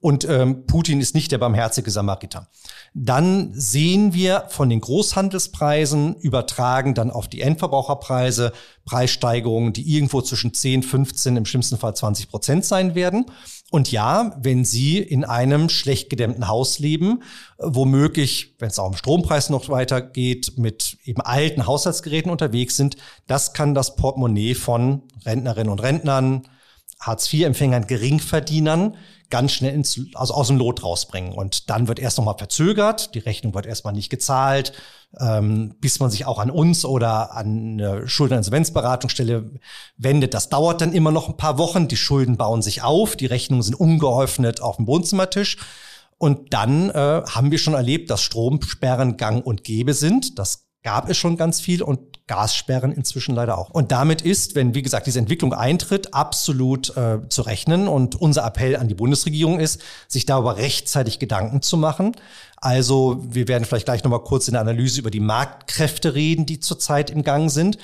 und 0.00 0.24
ähm, 0.28 0.64
Putin 0.66 1.00
ist 1.00 1.16
nicht 1.16 1.32
der 1.32 1.38
barmherzige 1.38 1.90
Samariter. 1.90 2.46
Dann 2.94 3.50
sehen 3.52 4.14
wir 4.14 4.44
von 4.48 4.70
den 4.70 4.80
Großhandelspreisen 4.80 6.14
übertragen 6.16 6.94
dann 6.94 7.10
auf 7.10 7.26
die 7.26 7.40
Endverbraucherpreise 7.40 8.52
Preissteigerungen, 8.84 9.72
die 9.72 9.92
irgendwo 9.92 10.22
zwischen 10.22 10.54
10, 10.54 10.84
15, 10.84 11.36
im 11.36 11.44
schlimmsten 11.44 11.78
Fall 11.78 11.96
20 11.96 12.28
Prozent 12.28 12.64
sein 12.64 12.94
werden. 12.94 13.26
Und 13.70 13.90
ja, 13.90 14.36
wenn 14.40 14.64
Sie 14.64 14.98
in 14.98 15.24
einem 15.24 15.68
schlecht 15.68 16.10
gedämmten 16.10 16.46
Haus 16.46 16.78
leben, 16.78 17.22
womöglich, 17.58 18.54
wenn 18.60 18.68
es 18.68 18.78
auch 18.78 18.90
im 18.90 18.96
Strompreis 18.96 19.50
noch 19.50 19.68
weitergeht, 19.68 20.52
mit 20.56 20.96
eben 21.04 21.20
alten 21.20 21.66
Haushaltsgeräten 21.66 22.30
unterwegs 22.30 22.76
sind, 22.76 22.96
das 23.26 23.52
kann 23.52 23.74
das 23.74 23.96
Portemonnaie 23.96 24.54
von 24.54 25.02
Rentnerinnen 25.26 25.72
und 25.72 25.82
Rentnern, 25.82 26.48
Hartz-IV-Empfängern, 27.00 27.86
Geringverdienern 27.86 28.96
ganz 29.30 29.52
schnell 29.52 29.74
ins, 29.74 30.00
also 30.14 30.34
aus 30.34 30.48
dem 30.48 30.56
Lot 30.56 30.82
rausbringen. 30.82 31.32
Und 31.32 31.70
dann 31.70 31.88
wird 31.88 31.98
erst 31.98 32.18
nochmal 32.18 32.38
verzögert, 32.38 33.14
die 33.14 33.18
Rechnung 33.18 33.54
wird 33.54 33.66
erstmal 33.66 33.92
nicht 33.92 34.08
gezahlt, 34.08 34.72
ähm, 35.18 35.74
bis 35.80 36.00
man 36.00 36.10
sich 36.10 36.26
auch 36.26 36.38
an 36.38 36.50
uns 36.50 36.84
oder 36.84 37.34
an 37.34 37.78
eine 37.80 38.08
Schuldeninsolvenzberatungsstelle 38.08 39.50
wendet. 39.96 40.34
Das 40.34 40.48
dauert 40.48 40.80
dann 40.80 40.92
immer 40.92 41.10
noch 41.10 41.28
ein 41.28 41.36
paar 41.36 41.58
Wochen. 41.58 41.88
Die 41.88 41.96
Schulden 41.96 42.36
bauen 42.36 42.62
sich 42.62 42.82
auf, 42.82 43.16
die 43.16 43.26
Rechnungen 43.26 43.62
sind 43.62 43.74
ungeöffnet 43.74 44.60
auf 44.62 44.76
dem 44.76 44.86
Wohnzimmertisch. 44.86 45.58
Und 46.16 46.52
dann 46.52 46.90
äh, 46.90 47.22
haben 47.28 47.50
wir 47.50 47.58
schon 47.58 47.74
erlebt, 47.74 48.10
dass 48.10 48.22
Stromsperren 48.22 49.16
gang 49.16 49.44
und 49.44 49.62
gäbe 49.62 49.94
sind. 49.94 50.38
Das 50.38 50.66
gab 50.82 51.08
es 51.08 51.16
schon 51.16 51.36
ganz 51.36 51.60
viel 51.60 51.82
und 51.82 52.17
Gassperren 52.28 52.92
inzwischen 52.92 53.34
leider 53.34 53.58
auch. 53.58 53.70
Und 53.70 53.90
damit 53.90 54.22
ist, 54.22 54.54
wenn, 54.54 54.74
wie 54.74 54.82
gesagt, 54.82 55.08
diese 55.08 55.18
Entwicklung 55.18 55.52
eintritt, 55.52 56.14
absolut 56.14 56.96
äh, 56.96 57.18
zu 57.28 57.42
rechnen. 57.42 57.88
Und 57.88 58.14
unser 58.14 58.44
Appell 58.44 58.76
an 58.76 58.86
die 58.86 58.94
Bundesregierung 58.94 59.58
ist, 59.58 59.82
sich 60.06 60.26
darüber 60.26 60.56
rechtzeitig 60.56 61.18
Gedanken 61.18 61.62
zu 61.62 61.76
machen. 61.76 62.14
Also 62.60 63.24
wir 63.28 63.48
werden 63.48 63.64
vielleicht 63.64 63.86
gleich 63.86 64.04
nochmal 64.04 64.22
kurz 64.22 64.48
in 64.48 64.52
der 64.52 64.60
Analyse 64.60 65.00
über 65.00 65.10
die 65.10 65.20
Marktkräfte 65.20 66.14
reden, 66.14 66.44
die 66.44 66.60
zurzeit 66.60 67.10
im 67.10 67.22
Gang 67.22 67.50
sind. 67.50 67.78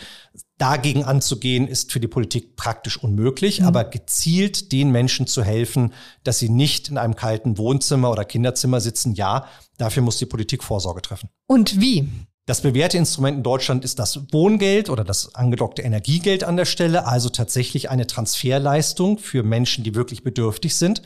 Dagegen 0.59 1.04
anzugehen, 1.04 1.66
ist 1.66 1.90
für 1.90 2.00
die 2.00 2.09
Politik 2.09 2.57
praktisch 2.57 3.02
unmöglich, 3.02 3.61
mhm. 3.61 3.66
aber 3.66 3.85
gezielt 3.85 4.72
den 4.72 4.90
Menschen 4.90 5.26
zu 5.26 5.42
helfen, 5.42 5.92
dass 6.22 6.38
sie 6.38 6.48
nicht 6.48 6.88
in 6.88 6.98
einem 6.98 7.16
kalten 7.16 7.57
Wohnzimmer 7.59 8.11
oder 8.11 8.24
Kinderzimmer 8.24 8.80
sitzen, 8.80 9.14
ja, 9.14 9.46
dafür 9.78 10.02
muss 10.02 10.18
die 10.18 10.26
Politik 10.26 10.62
Vorsorge 10.62 11.02
treffen. 11.02 11.28
Und 11.46 11.80
wie? 11.80 12.09
Das 12.46 12.61
bewährte 12.61 12.98
Instrument 12.98 13.38
in 13.38 13.42
Deutschland 13.42 13.85
ist 13.85 13.98
das 13.98 14.20
Wohngeld 14.30 14.90
oder 14.90 15.02
das 15.02 15.35
angedockte 15.35 15.80
Energiegeld 15.80 16.44
an 16.44 16.59
der 16.59 16.66
Stelle, 16.66 17.07
also 17.07 17.30
tatsächlich 17.30 17.88
eine 17.88 18.07
Transferleistung 18.07 19.18
für 19.18 19.42
Menschen, 19.42 19.83
die 19.83 19.94
wirklich 19.94 20.24
bedürftig 20.24 20.76
sind. 20.76 21.00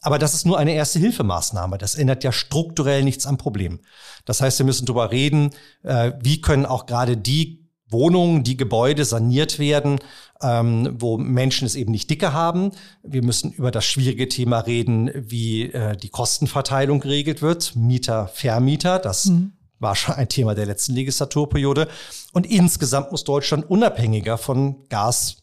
Aber 0.00 0.18
das 0.18 0.34
ist 0.34 0.46
nur 0.46 0.58
eine 0.58 0.74
erste 0.74 0.98
Hilfemaßnahme. 0.98 1.78
Das 1.78 1.94
ändert 1.94 2.24
ja 2.24 2.32
strukturell 2.32 3.04
nichts 3.04 3.24
am 3.26 3.36
Problem. 3.36 3.78
Das 4.24 4.40
heißt, 4.40 4.58
wir 4.58 4.66
müssen 4.66 4.86
darüber 4.86 5.12
reden, 5.12 5.50
äh, 5.84 6.12
wie 6.20 6.40
können 6.40 6.66
auch 6.66 6.86
gerade 6.86 7.16
die 7.16 7.68
Wohnungen, 7.86 8.42
die 8.42 8.56
Gebäude 8.56 9.04
saniert 9.04 9.58
werden, 9.60 9.98
ähm, 10.42 10.96
wo 10.98 11.18
Menschen 11.18 11.66
es 11.66 11.74
eben 11.76 11.92
nicht 11.92 12.10
dicke 12.10 12.32
haben. 12.32 12.72
Wir 13.02 13.22
müssen 13.22 13.52
über 13.52 13.70
das 13.70 13.84
schwierige 13.84 14.28
Thema 14.28 14.60
reden, 14.60 15.10
wie 15.14 15.70
äh, 15.72 15.96
die 15.96 16.08
Kostenverteilung 16.08 17.00
geregelt 17.00 17.42
wird. 17.42 17.76
Mieter, 17.76 18.26
Vermieter, 18.28 18.98
das 18.98 19.26
mhm 19.26 19.52
war 19.80 19.96
schon 19.96 20.14
ein 20.14 20.28
Thema 20.28 20.54
der 20.54 20.66
letzten 20.66 20.94
Legislaturperiode. 20.94 21.88
Und 22.32 22.46
insgesamt 22.46 23.10
muss 23.10 23.24
Deutschland 23.24 23.68
unabhängiger 23.68 24.38
von 24.38 24.88
Gas 24.88 25.38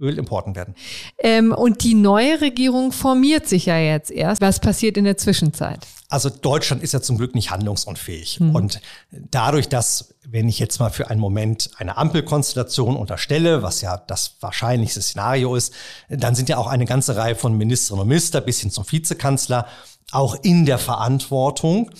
Ölimporten 0.00 0.56
werden. 0.56 0.74
Ähm, 1.18 1.52
und 1.52 1.84
die 1.84 1.94
neue 1.94 2.40
Regierung 2.40 2.90
formiert 2.92 3.46
sich 3.46 3.66
ja 3.66 3.78
jetzt 3.78 4.10
erst. 4.10 4.40
Was 4.40 4.58
passiert 4.58 4.96
in 4.96 5.04
der 5.04 5.18
Zwischenzeit? 5.18 5.86
Also 6.08 6.28
Deutschland 6.30 6.82
ist 6.82 6.92
ja 6.92 7.00
zum 7.00 7.18
Glück 7.18 7.34
nicht 7.34 7.50
handlungsunfähig. 7.50 8.38
Hm. 8.38 8.54
Und 8.54 8.80
dadurch, 9.10 9.68
dass, 9.68 10.14
wenn 10.26 10.48
ich 10.48 10.58
jetzt 10.58 10.80
mal 10.80 10.90
für 10.90 11.10
einen 11.10 11.20
Moment 11.20 11.70
eine 11.76 11.96
Ampelkonstellation 11.98 12.96
unterstelle, 12.96 13.62
was 13.62 13.82
ja 13.82 13.98
das 13.98 14.36
wahrscheinlichste 14.40 15.02
Szenario 15.02 15.54
ist, 15.54 15.74
dann 16.08 16.34
sind 16.34 16.48
ja 16.48 16.56
auch 16.56 16.66
eine 16.66 16.86
ganze 16.86 17.16
Reihe 17.16 17.36
von 17.36 17.56
Ministerinnen 17.56 18.02
und 18.02 18.08
Minister 18.08 18.40
bis 18.40 18.60
hin 18.60 18.70
zum 18.70 18.90
Vizekanzler 18.90 19.66
auch 20.10 20.34
in 20.42 20.66
der 20.66 20.78
Verantwortung. 20.78 21.90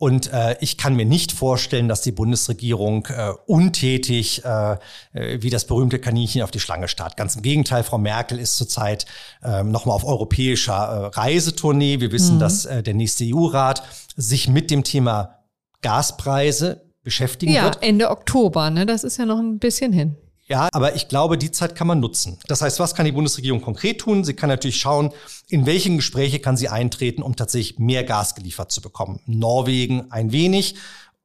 Und 0.00 0.32
äh, 0.32 0.56
ich 0.60 0.78
kann 0.78 0.96
mir 0.96 1.04
nicht 1.04 1.30
vorstellen, 1.30 1.86
dass 1.86 2.00
die 2.00 2.10
Bundesregierung 2.10 3.06
äh, 3.08 3.32
untätig 3.44 4.42
äh, 4.46 4.78
äh, 5.12 5.42
wie 5.42 5.50
das 5.50 5.66
berühmte 5.66 5.98
Kaninchen 5.98 6.40
auf 6.40 6.50
die 6.50 6.58
Schlange 6.58 6.88
starrt. 6.88 7.18
Ganz 7.18 7.36
im 7.36 7.42
Gegenteil, 7.42 7.84
Frau 7.84 7.98
Merkel 7.98 8.38
ist 8.38 8.56
zurzeit 8.56 9.04
äh, 9.42 9.62
nochmal 9.62 9.94
auf 9.94 10.06
europäischer 10.06 10.72
äh, 10.72 11.06
Reisetournee. 11.18 12.00
Wir 12.00 12.12
wissen, 12.12 12.36
mhm. 12.36 12.40
dass 12.40 12.64
äh, 12.64 12.82
der 12.82 12.94
nächste 12.94 13.26
EU-Rat 13.26 13.82
sich 14.16 14.48
mit 14.48 14.70
dem 14.70 14.84
Thema 14.84 15.40
Gaspreise 15.82 16.90
beschäftigen 17.02 17.52
ja, 17.52 17.64
wird. 17.64 17.74
Ja, 17.74 17.82
Ende 17.82 18.08
Oktober, 18.08 18.70
ne? 18.70 18.86
Das 18.86 19.04
ist 19.04 19.18
ja 19.18 19.26
noch 19.26 19.38
ein 19.38 19.58
bisschen 19.58 19.92
hin. 19.92 20.16
Ja, 20.50 20.68
aber 20.72 20.96
ich 20.96 21.06
glaube, 21.06 21.38
die 21.38 21.52
Zeit 21.52 21.76
kann 21.76 21.86
man 21.86 22.00
nutzen. 22.00 22.36
Das 22.48 22.60
heißt, 22.60 22.80
was 22.80 22.96
kann 22.96 23.06
die 23.06 23.12
Bundesregierung 23.12 23.60
konkret 23.60 24.00
tun? 24.00 24.24
Sie 24.24 24.34
kann 24.34 24.48
natürlich 24.48 24.78
schauen, 24.78 25.12
in 25.48 25.64
welchen 25.64 25.96
Gespräche 25.96 26.40
kann 26.40 26.56
sie 26.56 26.68
eintreten, 26.68 27.22
um 27.22 27.36
tatsächlich 27.36 27.78
mehr 27.78 28.02
Gas 28.02 28.34
geliefert 28.34 28.72
zu 28.72 28.80
bekommen. 28.80 29.20
Norwegen 29.26 30.10
ein 30.10 30.32
wenig, 30.32 30.74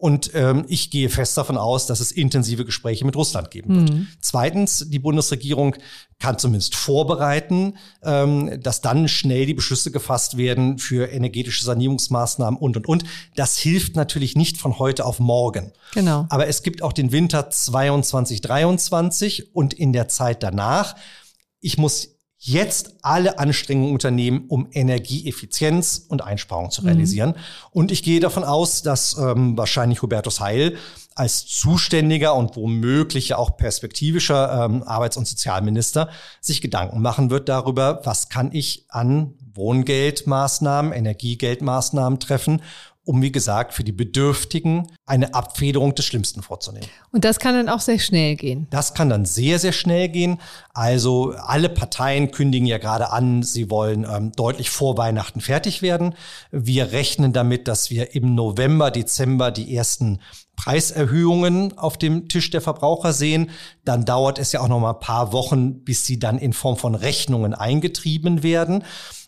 und 0.05 0.29
ähm, 0.35 0.65
ich 0.67 0.91
gehe 0.91 1.09
fest 1.09 1.35
davon 1.35 1.57
aus, 1.57 1.87
dass 1.87 1.99
es 1.99 2.11
intensive 2.11 2.63
Gespräche 2.63 3.03
mit 3.05 3.15
Russland 3.15 3.49
geben 3.49 3.75
wird. 3.75 3.89
Mhm. 3.91 4.07
Zweitens, 4.21 4.85
die 4.87 4.99
Bundesregierung 4.99 5.75
kann 6.19 6.37
zumindest 6.37 6.75
vorbereiten, 6.75 7.77
ähm, 8.03 8.61
dass 8.61 8.81
dann 8.81 9.07
schnell 9.07 9.47
die 9.47 9.55
Beschlüsse 9.55 9.89
gefasst 9.89 10.37
werden 10.37 10.77
für 10.77 11.11
energetische 11.11 11.65
Sanierungsmaßnahmen 11.65 12.59
und, 12.59 12.77
und, 12.77 12.87
und. 12.87 13.03
Das 13.35 13.57
hilft 13.57 13.95
natürlich 13.95 14.35
nicht 14.35 14.57
von 14.57 14.77
heute 14.77 15.05
auf 15.05 15.17
morgen. 15.17 15.71
Genau. 15.95 16.27
Aber 16.29 16.45
es 16.45 16.61
gibt 16.61 16.83
auch 16.83 16.93
den 16.93 17.11
Winter 17.11 17.49
22, 17.49 18.41
23 18.41 19.55
und 19.55 19.73
in 19.73 19.91
der 19.91 20.07
Zeit 20.07 20.43
danach. 20.43 20.95
Ich 21.61 21.79
muss 21.79 22.14
jetzt 22.45 22.97
alle 23.01 23.39
Anstrengungen 23.39 23.93
unternehmen, 23.93 24.45
um 24.49 24.67
Energieeffizienz 24.71 26.05
und 26.07 26.23
Einsparung 26.23 26.69
zu 26.69 26.83
realisieren. 26.83 27.31
Mhm. 27.31 27.35
Und 27.71 27.91
ich 27.91 28.03
gehe 28.03 28.19
davon 28.19 28.43
aus, 28.43 28.83
dass 28.83 29.17
ähm, 29.17 29.57
wahrscheinlich 29.57 30.03
Hubertus 30.03 30.39
Heil 30.39 30.77
als 31.15 31.47
zuständiger 31.47 32.35
und 32.35 32.55
womöglich 32.55 33.33
auch 33.33 33.57
perspektivischer 33.57 34.65
ähm, 34.65 34.83
Arbeits- 34.83 35.17
und 35.17 35.27
Sozialminister 35.27 36.09
sich 36.39 36.61
Gedanken 36.61 37.01
machen 37.01 37.31
wird 37.31 37.49
darüber, 37.49 38.01
was 38.03 38.29
kann 38.29 38.51
ich 38.51 38.85
an 38.89 39.33
Wohngeldmaßnahmen, 39.55 40.91
Energiegeldmaßnahmen 40.91 42.19
treffen, 42.19 42.61
um, 43.05 43.21
wie 43.21 43.31
gesagt, 43.31 43.73
für 43.73 43.83
die 43.83 43.91
Bedürftigen 43.91 44.87
eine 45.05 45.33
Abfederung 45.35 45.93
des 45.93 46.05
Schlimmsten 46.05 46.41
vorzunehmen. 46.41 46.87
Und 47.11 47.23
das 47.23 47.39
kann 47.39 47.55
dann 47.55 47.69
auch 47.69 47.79
sehr 47.79 47.99
schnell 47.99 48.35
gehen. 48.35 48.67
Das 48.71 48.95
kann 48.95 49.09
dann 49.09 49.25
sehr, 49.25 49.59
sehr 49.59 49.71
schnell 49.71 50.09
gehen. 50.09 50.39
Also 50.73 51.33
alle 51.37 51.69
Parteien 51.69 52.31
kündigen 52.31 52.67
ja 52.67 52.79
gerade 52.79 53.11
an, 53.11 53.43
sie 53.43 53.69
wollen 53.69 54.05
ähm, 54.11 54.31
deutlich 54.31 54.71
vor 54.71 54.97
Weihnachten 54.97 55.39
fertig 55.39 55.83
werden. 55.83 56.15
Wir 56.51 56.91
rechnen 56.91 57.31
damit, 57.31 57.67
dass 57.67 57.91
wir 57.91 58.15
im 58.15 58.33
November, 58.33 58.89
Dezember 58.89 59.51
die 59.51 59.75
ersten 59.75 60.19
Preiserhöhungen 60.55 61.77
auf 61.77 61.97
dem 61.97 62.27
Tisch 62.27 62.49
der 62.49 62.61
Verbraucher 62.61 63.13
sehen, 63.13 63.51
dann 63.83 64.05
dauert 64.05 64.39
es 64.39 64.51
ja 64.51 64.61
auch 64.61 64.67
noch 64.67 64.79
mal 64.79 64.93
ein 64.93 64.99
paar 64.99 65.31
Wochen, 65.31 65.83
bis 65.83 66.05
sie 66.05 66.17
dann 66.17 66.37
in 66.37 66.53
Form 66.53 66.77
von 66.77 66.95
Rechnungen 66.95 67.53
eingetrieben 67.53 68.41
werden. 68.41 68.83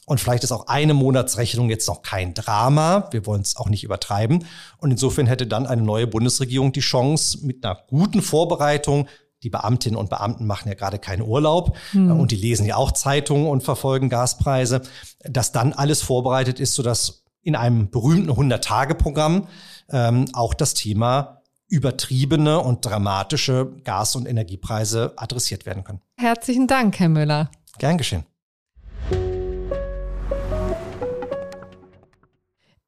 Und 0.08 0.22
vielleicht 0.22 0.46
ist 0.46 0.54
auch 0.54 0.68
eine 0.68 0.94
Monatsrechnung 0.94 1.70
jetzt 1.70 1.86
noch 1.90 2.02
kein 2.02 2.34
Drama. 2.34 3.10
Wir 3.12 3.26
wollen 3.26 3.42
es 3.42 3.58
auch 3.58 3.68
nicht 3.68 3.84
übertreiben. 3.84 4.46
Und 4.78 4.92
insofern 4.92 5.28
hätte 5.28 5.46
dann 5.46 5.68
eine 5.68 5.82
neue 5.82 6.08
Bundesregierung 6.08 6.72
die 6.72 6.80
Chance, 6.80 7.46
mit 7.46 7.66
einer 7.66 7.78
guten 7.90 8.22
Vorbereitung 8.22 9.10
die 9.44 9.50
Beamtinnen 9.50 10.00
und 10.00 10.10
Beamten 10.10 10.48
machen 10.48 10.70
ja 10.70 10.76
gerade 10.76 10.98
keinen 10.98 11.22
Urlaub 11.22 11.78
hm. 11.92 12.20
und 12.20 12.32
die 12.32 12.38
lesen 12.38 12.66
ja 12.66 12.78
auch 12.78 12.92
Zeitungen 12.92 13.48
und 13.48 13.64
verfolgen 13.64 14.10
Gaspreise, 14.10 14.82
dass 15.24 15.52
dann 15.52 15.74
alles 15.74 16.02
vorbereitet 16.02 16.60
ist, 16.60 16.74
sodass 16.74 17.26
in 17.42 17.56
einem 17.56 17.92
berühmten 17.92 18.32
100-Tage-Programm 18.32 19.48
ähm, 19.92 20.26
auch 20.34 20.54
das 20.54 20.74
Thema 20.74 21.42
übertriebene 21.68 22.60
und 22.60 22.86
dramatische 22.86 23.74
Gas- 23.84 24.16
und 24.16 24.26
Energiepreise 24.26 25.14
adressiert 25.18 25.66
werden 25.66 25.84
können. 25.84 26.02
Herzlichen 26.16 26.66
Dank, 26.66 26.98
Herr 26.98 27.10
Müller. 27.10 27.52
Gern 27.78 27.98
geschehen. 27.98 28.26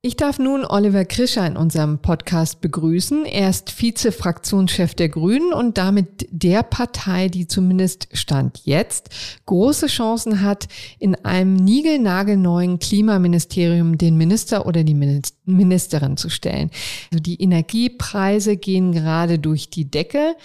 Ich 0.02 0.16
darf 0.16 0.40
nun 0.40 0.64
Oliver 0.64 1.04
Krischer 1.04 1.46
in 1.46 1.58
unserem 1.58 2.00
Podcast 2.00 2.62
begrüßen. 2.62 3.26
Er 3.26 3.50
ist 3.50 3.70
Vize-Fraktionschef 3.70 4.96
der 4.96 5.10
Grünen 5.10 5.52
und 5.52 5.78
damit 5.78 6.26
der 6.32 6.64
Partei, 6.64 7.28
die 7.28 7.48
zumindest 7.48 8.08
Stand 8.14 8.62
jetzt 8.64 9.10
große 9.46 9.88
Chancen 9.88 10.40
hat, 10.40 10.70
in 11.00 11.16
einem 11.26 11.58
niegelnagelneuen 11.58 12.80
Klimaministerium 12.80 13.98
den 13.98 14.16
Minister 14.16 14.66
oder 14.66 14.86
die 14.86 14.96
Ministerin 15.44 16.16
zu 16.16 16.30
stellen. 16.30 16.72
Also 17.12 17.22
die 17.22 17.42
Energiepreise 17.44 18.56
gehen 18.56 18.94
gerade 18.94 19.38
durch 19.38 19.70
die 19.70 19.92
Decke. 19.92 20.38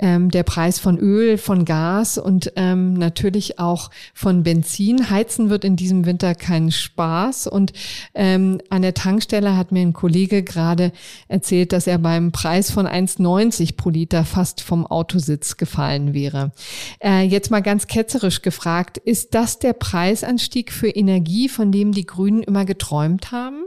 Ähm, 0.00 0.32
der 0.32 0.42
Preis 0.42 0.80
von 0.80 0.98
Öl, 0.98 1.38
von 1.38 1.64
Gas 1.64 2.18
und 2.18 2.52
ähm, 2.56 2.94
natürlich 2.94 3.60
auch 3.60 3.90
von 4.14 4.42
Benzin. 4.42 5.10
Heizen 5.10 5.48
wird 5.48 5.64
in 5.64 5.76
diesem 5.76 6.06
Winter 6.06 6.34
kein 6.34 6.72
Spaß 6.72 7.46
und 7.46 7.72
ähm, 8.12 8.60
an 8.68 8.82
der 8.82 8.95
Tankstelle 8.96 9.56
hat 9.56 9.70
mir 9.70 9.82
ein 9.82 9.92
Kollege 9.92 10.42
gerade 10.42 10.90
erzählt, 11.28 11.72
dass 11.72 11.86
er 11.86 11.98
beim 11.98 12.32
Preis 12.32 12.70
von 12.72 12.86
1,90 12.86 13.76
pro 13.76 13.90
Liter 13.90 14.24
fast 14.24 14.60
vom 14.60 14.86
Autositz 14.86 15.56
gefallen 15.56 16.14
wäre. 16.14 16.52
Äh, 17.00 17.22
jetzt 17.22 17.50
mal 17.50 17.62
ganz 17.62 17.86
ketzerisch 17.86 18.42
gefragt, 18.42 18.98
ist 18.98 19.34
das 19.34 19.60
der 19.60 19.74
Preisanstieg 19.74 20.72
für 20.72 20.88
Energie, 20.88 21.48
von 21.48 21.70
dem 21.70 21.92
die 21.92 22.06
Grünen 22.06 22.42
immer 22.42 22.64
geträumt 22.64 23.30
haben? 23.30 23.64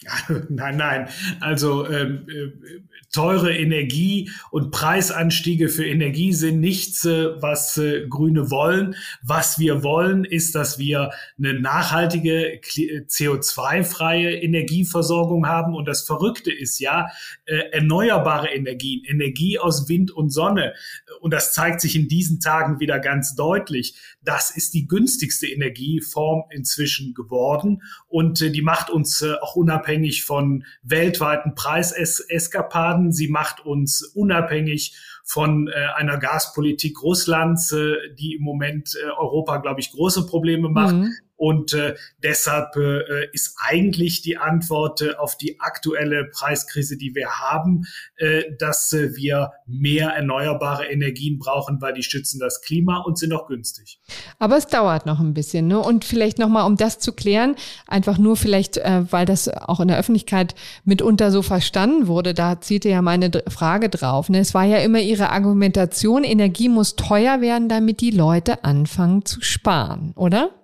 Nein, 0.48 0.76
nein. 0.76 1.08
Also 1.40 1.84
ähm, 1.88 2.24
äh, 2.28 2.87
teure 3.12 3.56
Energie 3.56 4.30
und 4.50 4.70
Preisanstiege 4.70 5.68
für 5.68 5.86
Energie 5.86 6.32
sind 6.32 6.60
nichts, 6.60 7.04
äh, 7.04 7.40
was 7.40 7.76
äh, 7.78 8.06
Grüne 8.08 8.50
wollen. 8.50 8.96
Was 9.22 9.58
wir 9.58 9.82
wollen, 9.82 10.24
ist, 10.24 10.54
dass 10.54 10.78
wir 10.78 11.10
eine 11.38 11.58
nachhaltige 11.58 12.54
äh, 12.54 12.60
CO2-freie 13.06 14.40
Energieversorgung 14.40 15.46
haben. 15.46 15.74
Und 15.74 15.86
das 15.86 16.02
Verrückte 16.02 16.52
ist 16.52 16.78
ja, 16.78 17.08
erneuerbare 17.46 18.48
Energien, 18.48 19.04
Energie 19.04 19.58
aus 19.58 19.88
Wind 19.88 20.10
und 20.10 20.30
Sonne. 20.30 20.74
Und 21.20 21.32
das 21.32 21.52
zeigt 21.52 21.80
sich 21.80 21.96
in 21.96 22.08
diesen 22.08 22.40
Tagen 22.40 22.80
wieder 22.80 22.98
ganz 22.98 23.34
deutlich. 23.34 23.96
Das 24.22 24.50
ist 24.50 24.74
die 24.74 24.86
günstigste 24.86 25.46
Energieform 25.46 26.44
inzwischen 26.50 27.14
geworden. 27.14 27.82
Und 28.06 28.40
äh, 28.42 28.50
die 28.50 28.62
macht 28.62 28.90
uns 28.90 29.22
äh, 29.22 29.34
auch 29.40 29.56
unabhängig 29.56 30.24
von 30.24 30.64
weltweiten 30.82 31.54
Preiseskapaden. 31.54 33.12
Sie 33.12 33.28
macht 33.28 33.64
uns 33.64 34.02
unabhängig 34.14 34.96
von 35.24 35.68
äh, 35.68 35.72
einer 35.96 36.18
Gaspolitik 36.18 37.02
Russlands, 37.02 37.74
die 38.18 38.34
im 38.34 38.42
Moment 38.42 38.96
Europa, 39.18 39.58
glaube 39.58 39.80
ich, 39.80 39.92
große 39.92 40.26
Probleme 40.26 40.68
macht. 40.68 40.94
Mhm. 40.94 41.12
Und 41.38 41.72
äh, 41.72 41.94
deshalb 42.20 42.76
äh, 42.76 43.28
ist 43.32 43.56
eigentlich 43.64 44.22
die 44.22 44.36
Antwort 44.36 45.02
äh, 45.02 45.14
auf 45.14 45.38
die 45.38 45.60
aktuelle 45.60 46.24
Preiskrise, 46.24 46.96
die 46.96 47.14
wir 47.14 47.30
haben, 47.30 47.86
äh, 48.16 48.42
dass 48.58 48.92
äh, 48.92 49.14
wir 49.14 49.52
mehr 49.64 50.08
erneuerbare 50.08 50.86
Energien 50.86 51.38
brauchen, 51.38 51.80
weil 51.80 51.94
die 51.94 52.02
schützen 52.02 52.40
das 52.40 52.60
Klima 52.60 52.98
und 52.98 53.18
sind 53.18 53.32
auch 53.32 53.46
günstig. 53.46 54.00
Aber 54.40 54.56
es 54.56 54.66
dauert 54.66 55.06
noch 55.06 55.20
ein 55.20 55.32
bisschen. 55.32 55.68
Ne? 55.68 55.78
Und 55.78 56.04
vielleicht 56.04 56.38
nochmal, 56.38 56.66
um 56.66 56.76
das 56.76 56.98
zu 56.98 57.12
klären, 57.12 57.54
einfach 57.86 58.18
nur 58.18 58.36
vielleicht, 58.36 58.76
äh, 58.78 59.04
weil 59.10 59.24
das 59.24 59.48
auch 59.48 59.78
in 59.78 59.88
der 59.88 59.98
Öffentlichkeit 59.98 60.56
mitunter 60.84 61.30
so 61.30 61.42
verstanden 61.42 62.08
wurde, 62.08 62.34
da 62.34 62.60
zielte 62.60 62.88
ja 62.88 63.00
meine 63.00 63.30
Frage 63.48 63.88
drauf. 63.88 64.28
Ne? 64.28 64.40
Es 64.40 64.54
war 64.54 64.64
ja 64.64 64.78
immer 64.78 64.98
Ihre 64.98 65.30
Argumentation, 65.30 66.24
Energie 66.24 66.68
muss 66.68 66.96
teuer 66.96 67.40
werden, 67.40 67.68
damit 67.68 68.00
die 68.00 68.10
Leute 68.10 68.64
anfangen 68.64 69.24
zu 69.24 69.40
sparen, 69.40 70.12
oder? 70.16 70.57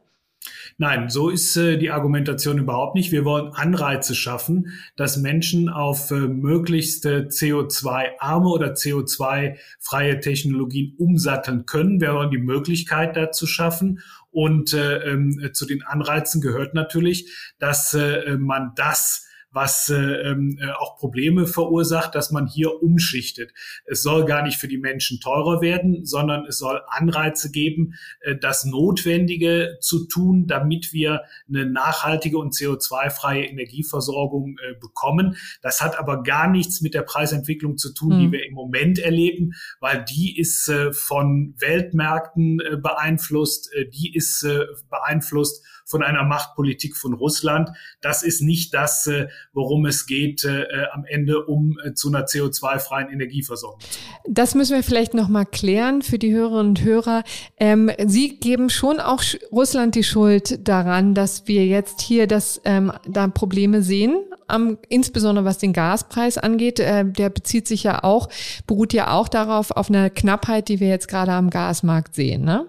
Nein, 0.76 1.08
so 1.08 1.28
ist 1.28 1.56
äh, 1.56 1.78
die 1.78 1.90
Argumentation 1.90 2.58
überhaupt 2.58 2.96
nicht. 2.96 3.12
Wir 3.12 3.24
wollen 3.24 3.52
Anreize 3.52 4.14
schaffen, 4.14 4.72
dass 4.96 5.16
Menschen 5.16 5.68
auf 5.68 6.10
äh, 6.10 6.14
möglichst 6.14 7.06
CO2-arme 7.06 8.48
oder 8.48 8.72
CO2-freie 8.72 10.20
Technologien 10.20 10.94
umsatteln 10.98 11.64
können. 11.66 12.00
Wir 12.00 12.14
wollen 12.14 12.30
die 12.30 12.38
Möglichkeit 12.38 13.16
dazu 13.16 13.46
schaffen. 13.46 14.00
Und 14.32 14.72
äh, 14.72 15.12
äh, 15.12 15.52
zu 15.52 15.64
den 15.64 15.84
Anreizen 15.84 16.40
gehört 16.40 16.74
natürlich, 16.74 17.32
dass 17.60 17.94
äh, 17.94 18.36
man 18.36 18.72
das 18.74 19.23
was 19.54 19.88
äh, 19.88 19.94
ähm, 19.94 20.58
äh, 20.60 20.70
auch 20.72 20.96
Probleme 20.96 21.46
verursacht, 21.46 22.14
dass 22.14 22.32
man 22.32 22.46
hier 22.46 22.82
umschichtet. 22.82 23.52
Es 23.86 24.02
soll 24.02 24.24
gar 24.24 24.42
nicht 24.42 24.58
für 24.58 24.66
die 24.66 24.78
Menschen 24.78 25.20
teurer 25.20 25.60
werden, 25.60 26.04
sondern 26.04 26.44
es 26.46 26.58
soll 26.58 26.82
Anreize 26.88 27.52
geben, 27.52 27.94
äh, 28.20 28.36
das 28.36 28.64
Notwendige 28.64 29.78
zu 29.80 30.06
tun, 30.06 30.46
damit 30.48 30.92
wir 30.92 31.22
eine 31.48 31.66
nachhaltige 31.66 32.36
und 32.38 32.52
CO2-freie 32.52 33.44
Energieversorgung 33.44 34.56
äh, 34.58 34.74
bekommen. 34.80 35.36
Das 35.62 35.80
hat 35.80 35.98
aber 35.98 36.24
gar 36.24 36.50
nichts 36.50 36.80
mit 36.80 36.94
der 36.94 37.02
Preisentwicklung 37.02 37.78
zu 37.78 37.94
tun, 37.94 38.16
mhm. 38.16 38.18
die 38.18 38.24
hm. 38.24 38.32
wir 38.32 38.46
im 38.46 38.54
Moment 38.54 38.98
erleben, 38.98 39.52
weil 39.80 40.04
die 40.04 40.36
ist 40.38 40.68
äh, 40.68 40.92
von 40.92 41.54
Weltmärkten 41.58 42.60
äh, 42.60 42.76
beeinflusst, 42.76 43.72
äh, 43.72 43.88
die 43.88 44.14
ist 44.14 44.42
äh, 44.42 44.64
beeinflusst 44.90 45.64
von 45.84 46.02
einer 46.02 46.24
Machtpolitik 46.24 46.96
von 46.96 47.14
Russland. 47.14 47.70
Das 48.00 48.22
ist 48.22 48.40
nicht 48.40 48.74
das, 48.74 49.06
äh, 49.06 49.28
worum 49.52 49.86
es 49.86 50.06
geht 50.06 50.44
äh, 50.44 50.62
äh, 50.62 50.86
am 50.92 51.04
Ende, 51.04 51.44
um 51.44 51.76
zu 51.94 52.08
einer 52.08 52.26
CO2-freien 52.26 53.10
Energieversorgung. 53.10 53.80
Das 54.28 54.54
müssen 54.54 54.74
wir 54.74 54.82
vielleicht 54.82 55.14
noch 55.14 55.28
mal 55.28 55.44
klären 55.44 56.02
für 56.02 56.18
die 56.18 56.32
Hörerinnen 56.32 56.68
und 56.68 56.82
Hörer. 56.82 57.24
Ähm, 57.58 57.90
Sie 58.06 58.38
geben 58.38 58.70
schon 58.70 59.00
auch 59.00 59.22
Russland 59.52 59.94
die 59.94 60.04
Schuld 60.04 60.66
daran, 60.66 61.14
dass 61.14 61.46
wir 61.46 61.66
jetzt 61.66 62.00
hier 62.00 62.26
das, 62.26 62.60
ähm, 62.64 62.92
da 63.06 63.28
Probleme 63.28 63.82
sehen 63.82 64.16
am, 64.46 64.78
insbesondere 64.88 65.44
was 65.44 65.58
den 65.58 65.72
Gaspreis 65.72 66.38
angeht. 66.38 66.80
Äh, 66.80 67.04
der 67.04 67.30
bezieht 67.30 67.66
sich 67.66 67.82
ja 67.82 68.04
auch, 68.04 68.28
beruht 68.66 68.92
ja 68.92 69.12
auch 69.12 69.28
darauf, 69.28 69.70
auf 69.70 69.88
eine 69.88 70.10
Knappheit, 70.10 70.68
die 70.68 70.80
wir 70.80 70.88
jetzt 70.88 71.08
gerade 71.08 71.32
am 71.32 71.50
Gasmarkt 71.50 72.14
sehen, 72.14 72.44
ne? 72.44 72.66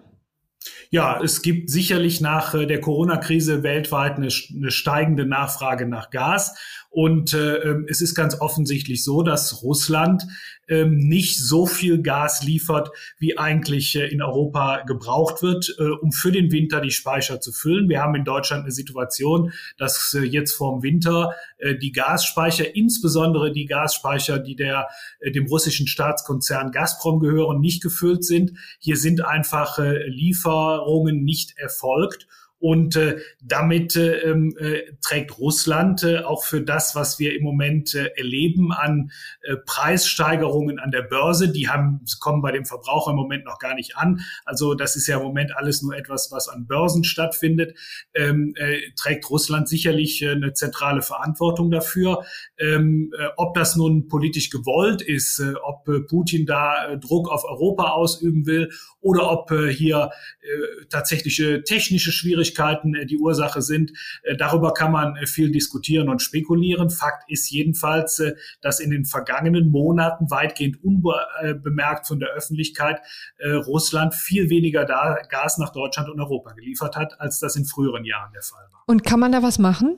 Ja, 0.89 1.19
es 1.21 1.41
gibt 1.41 1.69
sicherlich 1.69 2.21
nach 2.21 2.53
äh, 2.53 2.65
der 2.65 2.81
Corona-Krise 2.81 3.63
weltweit 3.63 4.17
eine, 4.17 4.29
eine, 4.55 4.71
steigende 4.71 5.25
Nachfrage 5.25 5.85
nach 5.85 6.09
Gas. 6.09 6.57
Und 6.95 7.33
äh, 7.33 7.57
ähm, 7.57 7.85
es 7.89 7.99
ist 7.99 8.15
ganz 8.15 8.39
offensichtlich 8.39 9.03
so, 9.03 9.21
dass 9.21 9.63
Russland 9.63 10.23
ähm, 10.69 10.97
nicht 10.97 11.37
so 11.37 11.65
viel 11.65 12.01
Gas 12.01 12.41
liefert, 12.41 12.89
wie 13.19 13.37
eigentlich 13.37 13.97
äh, 13.97 14.07
in 14.07 14.21
Europa 14.21 14.83
gebraucht 14.83 15.43
wird, 15.43 15.75
äh, 15.77 15.89
um 15.89 16.13
für 16.13 16.31
den 16.31 16.53
Winter 16.53 16.79
die 16.79 16.91
Speicher 16.91 17.41
zu 17.41 17.51
füllen. 17.51 17.89
Wir 17.89 18.01
haben 18.01 18.15
in 18.15 18.23
Deutschland 18.23 18.63
eine 18.63 18.71
Situation, 18.71 19.51
dass 19.77 20.13
äh, 20.13 20.21
jetzt 20.21 20.53
vorm 20.53 20.83
Winter 20.83 21.33
äh, 21.57 21.75
die 21.75 21.91
Gasspeicher, 21.91 22.77
insbesondere 22.77 23.51
die 23.51 23.65
Gasspeicher, 23.65 24.39
die 24.39 24.55
der, 24.55 24.87
äh, 25.19 25.31
dem 25.31 25.47
russischen 25.47 25.87
Staatskonzern 25.87 26.71
Gazprom 26.71 27.19
gehören, 27.19 27.59
nicht 27.59 27.83
gefüllt 27.83 28.23
sind. 28.23 28.53
Hier 28.79 28.95
sind 28.95 29.19
einfach 29.19 29.79
äh, 29.79 30.07
Lieferungen 30.07 31.25
nicht 31.25 31.57
erfolgt. 31.57 32.25
Und 32.65 32.95
äh, 32.95 33.19
damit 33.43 33.95
äh, 33.95 34.21
ähm, 34.21 34.57
äh, 34.57 34.91
trägt 34.99 35.37
Russland 35.37 36.01
äh, 36.01 36.21
auch 36.21 36.43
für 36.43 36.61
das, 36.61 36.95
was 36.95 37.19
wir 37.19 37.35
im 37.35 37.43
Moment 37.43 37.93
äh, 37.93 38.07
erleben 38.17 38.73
an 38.73 39.11
äh, 39.43 39.55
Preissteigerungen 39.67 40.79
an 40.79 40.89
der 40.89 41.03
Börse, 41.03 41.51
die 41.51 41.69
haben, 41.69 42.03
kommen 42.19 42.41
bei 42.41 42.51
dem 42.51 42.65
Verbraucher 42.65 43.11
im 43.11 43.17
Moment 43.17 43.45
noch 43.45 43.59
gar 43.59 43.75
nicht 43.75 43.97
an. 43.97 44.21
Also 44.45 44.73
das 44.73 44.95
ist 44.95 45.05
ja 45.05 45.17
im 45.17 45.23
Moment 45.25 45.55
alles 45.55 45.83
nur 45.83 45.95
etwas, 45.95 46.31
was 46.31 46.49
an 46.49 46.65
Börsen 46.65 47.03
stattfindet. 47.03 47.77
Ähm, 48.15 48.55
äh, 48.55 48.79
trägt 48.95 49.29
Russland 49.29 49.69
sicherlich 49.69 50.23
äh, 50.23 50.31
eine 50.31 50.53
zentrale 50.53 51.03
Verantwortung 51.03 51.69
dafür. 51.69 52.25
Ähm, 52.57 53.13
äh, 53.15 53.27
ob 53.37 53.53
das 53.53 53.75
nun 53.75 54.07
politisch 54.07 54.49
gewollt 54.49 55.03
ist, 55.03 55.37
äh, 55.37 55.53
ob 55.63 55.87
äh, 55.87 55.99
Putin 55.99 56.47
da 56.47 56.93
äh, 56.93 56.97
Druck 56.97 57.29
auf 57.29 57.43
Europa 57.45 57.91
ausüben 57.91 58.47
will 58.47 58.71
oder 59.01 59.29
ob 59.29 59.51
äh, 59.51 59.71
hier 59.71 60.09
äh, 60.41 60.85
tatsächliche 60.89 61.63
technische 61.63 62.11
Schwierigkeiten 62.11 62.54
äh, 62.59 63.05
die 63.05 63.17
Ursache 63.17 63.61
sind. 63.61 63.91
Äh, 64.23 64.35
darüber 64.35 64.73
kann 64.73 64.91
man 64.91 65.15
äh, 65.15 65.25
viel 65.25 65.51
diskutieren 65.51 66.09
und 66.09 66.21
spekulieren. 66.21 66.89
Fakt 66.89 67.29
ist 67.29 67.49
jedenfalls, 67.49 68.21
dass 68.61 68.79
in 68.79 68.91
den 68.91 69.05
vergangenen 69.05 69.69
Monaten 69.69 70.29
weitgehend 70.31 70.83
unbemerkt 70.83 72.07
von 72.07 72.19
der 72.19 72.29
Öffentlichkeit 72.29 73.01
Russland 73.43 74.13
viel 74.13 74.49
weniger 74.49 74.85
Gas 74.85 75.57
nach 75.57 75.71
Deutschland 75.71 76.09
und 76.09 76.19
Europa 76.19 76.53
geliefert 76.53 76.95
hat, 76.95 77.19
als 77.19 77.39
das 77.39 77.55
in 77.55 77.65
früheren 77.65 78.05
Jahren 78.05 78.31
der 78.33 78.41
Fall 78.41 78.65
war. 78.71 78.83
Und 78.87 79.03
kann 79.03 79.19
man 79.19 79.31
da 79.31 79.43
was 79.43 79.59
machen? 79.59 79.97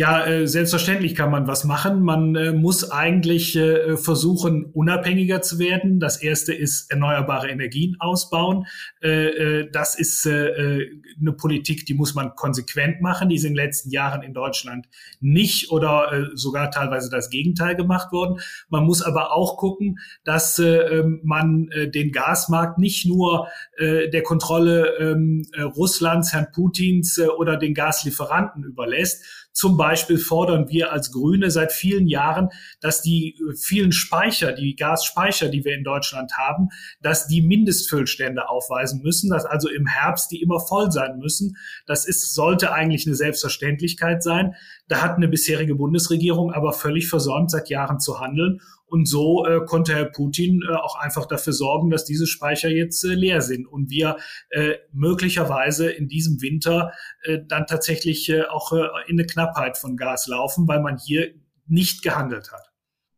Ja, 0.00 0.24
äh, 0.24 0.46
selbstverständlich 0.46 1.16
kann 1.16 1.32
man 1.32 1.48
was 1.48 1.64
machen. 1.64 2.02
Man 2.02 2.36
äh, 2.36 2.52
muss 2.52 2.88
eigentlich 2.88 3.56
äh, 3.56 3.96
versuchen, 3.96 4.66
unabhängiger 4.66 5.42
zu 5.42 5.58
werden. 5.58 5.98
Das 5.98 6.22
erste 6.22 6.54
ist 6.54 6.88
erneuerbare 6.92 7.50
Energien 7.50 7.96
ausbauen. 7.98 8.66
Äh, 9.02 9.08
äh, 9.26 9.70
das 9.72 9.98
ist 9.98 10.24
äh, 10.24 10.86
eine 11.20 11.32
Politik, 11.32 11.84
die 11.84 11.94
muss 11.94 12.14
man 12.14 12.36
konsequent 12.36 13.00
machen. 13.00 13.28
Die 13.28 13.34
ist 13.34 13.42
in 13.42 13.54
den 13.54 13.56
letzten 13.56 13.90
Jahren 13.90 14.22
in 14.22 14.34
Deutschland 14.34 14.86
nicht 15.18 15.72
oder 15.72 16.28
sogar 16.34 16.70
teilweise 16.70 17.10
das 17.10 17.28
Gegenteil 17.28 17.74
gemacht 17.74 18.12
worden. 18.12 18.38
Man 18.68 18.84
muss 18.84 19.02
aber 19.02 19.32
auch 19.32 19.56
gucken, 19.56 19.98
dass 20.22 20.60
ähm, 20.60 21.18
man 21.24 21.70
den 21.92 22.12
Gasmarkt 22.12 22.78
nicht 22.78 23.04
nur 23.04 23.48
der 23.80 24.22
Kontrolle 24.22 24.96
ähm, 24.98 25.44
Russlands, 25.76 26.32
Herrn 26.32 26.52
Putins 26.52 27.18
oder 27.38 27.56
den 27.56 27.74
Gaslieferanten 27.74 28.62
überlässt, 28.62 29.47
zum 29.58 29.76
Beispiel 29.76 30.18
fordern 30.18 30.68
wir 30.68 30.92
als 30.92 31.10
Grüne 31.10 31.50
seit 31.50 31.72
vielen 31.72 32.06
Jahren, 32.06 32.50
dass 32.80 33.02
die 33.02 33.34
äh, 33.34 33.56
vielen 33.56 33.90
Speicher, 33.90 34.52
die 34.52 34.76
Gasspeicher, 34.76 35.48
die 35.48 35.64
wir 35.64 35.74
in 35.74 35.82
Deutschland 35.82 36.34
haben, 36.38 36.68
dass 37.02 37.26
die 37.26 37.42
Mindestfüllstände 37.42 38.48
aufweisen 38.48 39.02
müssen, 39.02 39.30
dass 39.30 39.44
also 39.44 39.68
im 39.68 39.88
Herbst 39.88 40.30
die 40.30 40.40
immer 40.40 40.60
voll 40.60 40.92
sein 40.92 41.18
müssen. 41.18 41.56
Das 41.86 42.06
ist, 42.06 42.34
sollte 42.34 42.72
eigentlich 42.72 43.04
eine 43.08 43.16
Selbstverständlichkeit 43.16 44.22
sein. 44.22 44.54
Da 44.86 45.02
hat 45.02 45.16
eine 45.16 45.26
bisherige 45.26 45.74
Bundesregierung 45.74 46.52
aber 46.52 46.72
völlig 46.72 47.08
versäumt, 47.08 47.50
seit 47.50 47.68
Jahren 47.68 47.98
zu 47.98 48.20
handeln. 48.20 48.60
Und 48.88 49.06
so 49.06 49.44
äh, 49.46 49.64
konnte 49.66 49.94
Herr 49.94 50.06
Putin 50.06 50.62
äh, 50.68 50.74
auch 50.74 50.96
einfach 50.96 51.26
dafür 51.26 51.52
sorgen, 51.52 51.90
dass 51.90 52.04
diese 52.04 52.26
Speicher 52.26 52.68
jetzt 52.68 53.04
äh, 53.04 53.14
leer 53.14 53.42
sind 53.42 53.66
und 53.66 53.90
wir 53.90 54.16
äh, 54.50 54.74
möglicherweise 54.92 55.90
in 55.90 56.08
diesem 56.08 56.40
Winter 56.40 56.92
äh, 57.22 57.38
dann 57.46 57.66
tatsächlich 57.66 58.28
äh, 58.30 58.44
auch 58.44 58.72
äh, 58.72 58.86
in 59.06 59.18
eine 59.18 59.26
Knappheit 59.26 59.76
von 59.76 59.96
Gas 59.96 60.26
laufen, 60.26 60.66
weil 60.66 60.80
man 60.80 60.96
hier 60.96 61.34
nicht 61.66 62.02
gehandelt 62.02 62.50
hat. 62.50 62.70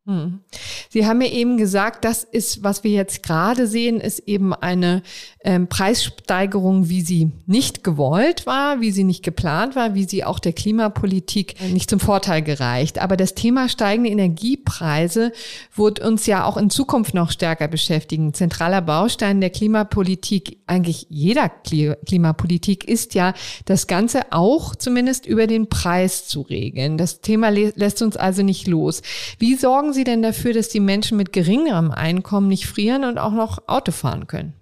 Hm. 0.06 0.40
Sie 0.88 1.06
haben 1.06 1.18
mir 1.18 1.30
eben 1.30 1.58
gesagt, 1.58 2.06
das 2.06 2.24
ist, 2.24 2.64
was 2.64 2.84
wir 2.84 2.90
jetzt 2.90 3.22
gerade 3.22 3.66
sehen, 3.66 4.00
ist 4.00 4.20
eben 4.20 4.54
eine 4.54 5.02
ähm, 5.44 5.68
Preissteigerung, 5.68 6.88
wie 6.88 7.02
sie 7.02 7.32
nicht 7.46 7.84
gewollt 7.84 8.46
war, 8.46 8.80
wie 8.80 8.90
sie 8.92 9.04
nicht 9.04 9.22
geplant 9.22 9.76
war, 9.76 9.94
wie 9.94 10.04
sie 10.04 10.24
auch 10.24 10.38
der 10.38 10.54
Klimapolitik 10.54 11.60
nicht 11.70 11.90
zum 11.90 12.00
Vorteil 12.00 12.40
gereicht. 12.40 12.98
Aber 12.98 13.18
das 13.18 13.34
Thema 13.34 13.68
steigende 13.68 14.10
Energiepreise 14.10 15.32
wird 15.76 16.00
uns 16.00 16.24
ja 16.24 16.44
auch 16.44 16.56
in 16.56 16.70
Zukunft 16.70 17.12
noch 17.12 17.30
stärker 17.30 17.68
beschäftigen. 17.68 18.32
Zentraler 18.32 18.80
Baustein 18.80 19.42
der 19.42 19.50
Klimapolitik, 19.50 20.58
eigentlich 20.66 21.06
jeder 21.10 21.50
Klimapolitik, 21.50 22.88
ist 22.88 23.14
ja 23.14 23.34
das 23.66 23.86
Ganze 23.86 24.32
auch 24.32 24.74
zumindest 24.74 25.26
über 25.26 25.46
den 25.46 25.68
Preis 25.68 26.26
zu 26.26 26.40
regeln. 26.40 26.96
Das 26.96 27.20
Thema 27.20 27.50
lässt 27.50 28.00
uns 28.00 28.16
also 28.16 28.42
nicht 28.42 28.66
los. 28.66 29.02
Wie 29.38 29.54
sorgen 29.54 29.89
sorgen 29.90 29.94
Sie 29.94 30.04
denn 30.04 30.22
dafür, 30.22 30.52
dass 30.52 30.68
die 30.68 30.80
Menschen 30.80 31.16
mit 31.16 31.32
geringerem 31.32 31.90
Einkommen 31.90 32.46
nicht 32.48 32.66
frieren 32.66 33.04
und 33.04 33.18
auch 33.18 33.32
noch 33.32 33.66
Auto 33.66 33.90
fahren 33.90 34.26
können? 34.28 34.54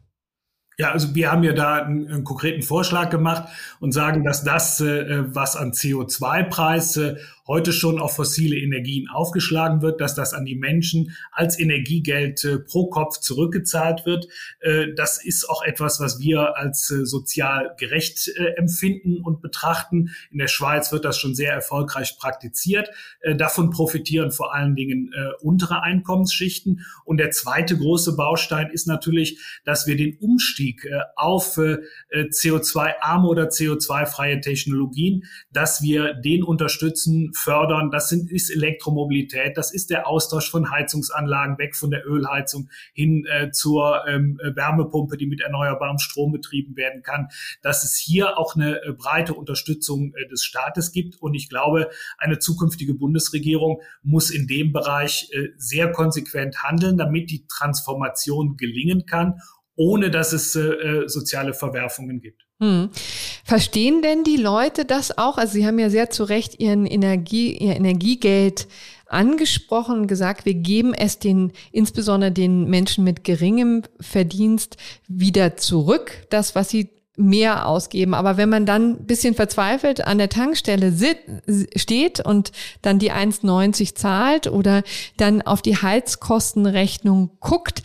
Ja, 0.79 0.93
also 0.93 1.15
wir 1.15 1.31
haben 1.31 1.43
ja 1.43 1.53
da 1.53 1.83
einen, 1.83 2.09
einen 2.09 2.25
konkreten 2.25 2.63
Vorschlag 2.63 3.11
gemacht 3.11 3.49
und 3.81 3.93
sagen, 3.93 4.25
dass 4.25 4.45
das, 4.45 4.81
äh, 4.81 5.25
was 5.35 5.57
an 5.57 5.73
CO2-Preis 5.73 6.97
äh, 6.97 7.17
heute 7.49 7.73
schon 7.73 7.99
auf 7.99 8.15
fossile 8.15 8.57
Energien 8.57 9.09
aufgeschlagen 9.09 9.81
wird, 9.81 10.03
dass 10.03 10.15
das 10.15 10.35
an 10.35 10.45
die 10.45 10.55
Menschen 10.55 11.17
als 11.33 11.59
Energiegeld 11.59 12.45
äh, 12.45 12.59
pro 12.59 12.89
Kopf 12.91 13.19
zurückgezahlt 13.19 14.05
wird. 14.05 14.29
Äh, 14.61 14.89
das 14.95 15.25
ist 15.25 15.49
auch 15.49 15.63
etwas, 15.63 15.99
was 15.99 16.21
wir 16.21 16.59
als 16.59 16.91
äh, 16.91 17.07
sozial 17.07 17.75
gerecht 17.79 18.29
äh, 18.29 18.55
empfinden 18.57 19.23
und 19.23 19.41
betrachten. 19.41 20.11
In 20.31 20.39
der 20.39 20.49
Schweiz 20.49 20.93
wird 20.93 21.07
das 21.07 21.19
schon 21.19 21.35
sehr 21.35 21.53
erfolgreich 21.53 22.19
praktiziert. 22.19 22.91
Äh, 23.23 23.35
davon 23.35 23.71
profitieren 23.71 24.31
vor 24.31 24.55
allen 24.55 24.77
Dingen 24.77 25.11
äh, 25.15 25.31
untere 25.43 25.83
Einkommensschichten. 25.83 26.85
Und 27.07 27.17
der 27.17 27.31
zweite 27.31 27.79
große 27.79 28.15
Baustein 28.15 28.71
ist 28.71 28.87
natürlich, 28.87 29.41
dass 29.65 29.87
wir 29.87 29.97
den 29.97 30.19
Umstieg 30.19 30.87
auf 31.17 31.59
CO2-arme 31.59 33.27
oder 33.27 33.49
CO2-freie 33.49 34.41
Technologien, 34.41 35.25
dass 35.51 35.81
wir 35.81 36.13
den 36.15 36.43
unterstützen 36.43 37.33
fördern. 37.39 37.91
Das 37.91 38.09
sind, 38.09 38.31
ist 38.31 38.51
Elektromobilität, 38.51 39.57
das 39.57 39.73
ist 39.73 39.91
der 39.91 40.07
Austausch 40.07 40.51
von 40.51 40.71
Heizungsanlagen 40.71 41.59
weg 41.59 41.77
von 41.77 41.91
der 41.91 42.07
Ölheizung 42.07 42.69
hin 42.93 43.27
äh, 43.27 43.51
zur 43.51 44.07
ähm, 44.07 44.39
Wärmepumpe, 44.43 45.17
die 45.17 45.27
mit 45.27 45.41
erneuerbarem 45.41 45.99
Strom 45.99 46.33
betrieben 46.33 46.77
werden 46.77 47.03
kann. 47.03 47.29
Dass 47.63 47.85
es 47.85 47.97
hier 47.97 48.39
auch 48.39 48.55
eine 48.55 48.83
äh, 48.83 48.93
breite 48.93 49.35
Unterstützung 49.35 50.15
äh, 50.15 50.29
des 50.29 50.45
Staates 50.45 50.93
gibt. 50.93 51.17
Und 51.21 51.35
ich 51.35 51.49
glaube, 51.49 51.91
eine 52.19 52.39
zukünftige 52.39 52.95
Bundesregierung 52.95 53.81
muss 54.03 54.31
in 54.31 54.47
dem 54.47 54.73
Bereich 54.73 55.31
äh, 55.33 55.49
sehr 55.57 55.93
konsequent 55.93 56.63
handeln, 56.63 56.99
damit 56.99 57.31
die 57.31 57.47
Transformation 57.47 58.57
gelingen 58.57 59.07
kann, 59.07 59.41
ohne 59.79 60.11
dass 60.11 60.33
es 60.33 60.57
äh, 60.57 61.05
soziale 61.07 61.55
Verwerfungen 61.55 62.21
gibt. 62.21 62.43
Hm. 62.61 62.91
Verstehen 63.45 64.03
denn 64.03 64.25
die 64.25 64.37
Leute 64.37 64.85
das 64.85 65.17
auch? 65.17 65.39
Also 65.39 65.53
Sie 65.53 65.67
haben 65.67 65.79
ja 65.79 65.89
sehr 65.89 66.11
zu 66.11 66.25
Recht 66.25 66.61
Ihren 66.61 66.85
Energie, 66.85 67.57
Ihr 67.57 67.77
Energiegeld 67.77 68.67
angesprochen 69.07 70.09
gesagt, 70.09 70.45
wir 70.45 70.55
geben 70.55 70.95
es 70.95 71.21
den, 71.21 71.53
insbesondere 71.71 72.33
den 72.33 72.69
Menschen 72.69 73.05
mit 73.05 73.23
geringem 73.23 73.85
Verdienst 74.01 74.77
wieder 75.07 75.57
zurück, 75.57 76.27
das, 76.29 76.57
was 76.57 76.69
sie 76.69 76.91
mehr 77.17 77.67
ausgeben. 77.67 78.15
Aber 78.15 78.37
wenn 78.37 78.49
man 78.49 78.67
dann 78.67 78.93
ein 78.93 79.07
bisschen 79.07 79.35
verzweifelt 79.35 80.05
an 80.05 80.19
der 80.19 80.29
Tankstelle 80.29 80.93
sit, 80.93 81.19
steht 81.77 82.25
und 82.25 82.53
dann 82.83 82.99
die 82.99 83.13
1,90 83.13 83.95
zahlt 83.95 84.47
oder 84.49 84.83
dann 85.17 85.43
auf 85.43 85.63
die 85.63 85.77
Heizkostenrechnung 85.77 87.39
guckt, 87.41 87.83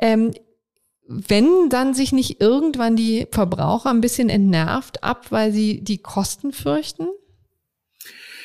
ähm, 0.00 0.32
wenn 1.06 1.68
dann 1.68 1.94
sich 1.94 2.12
nicht 2.12 2.40
irgendwann 2.40 2.96
die 2.96 3.26
Verbraucher 3.30 3.90
ein 3.90 4.00
bisschen 4.00 4.28
entnervt 4.28 5.02
ab, 5.02 5.26
weil 5.30 5.52
sie 5.52 5.82
die 5.82 5.98
Kosten 5.98 6.52
fürchten? 6.52 7.08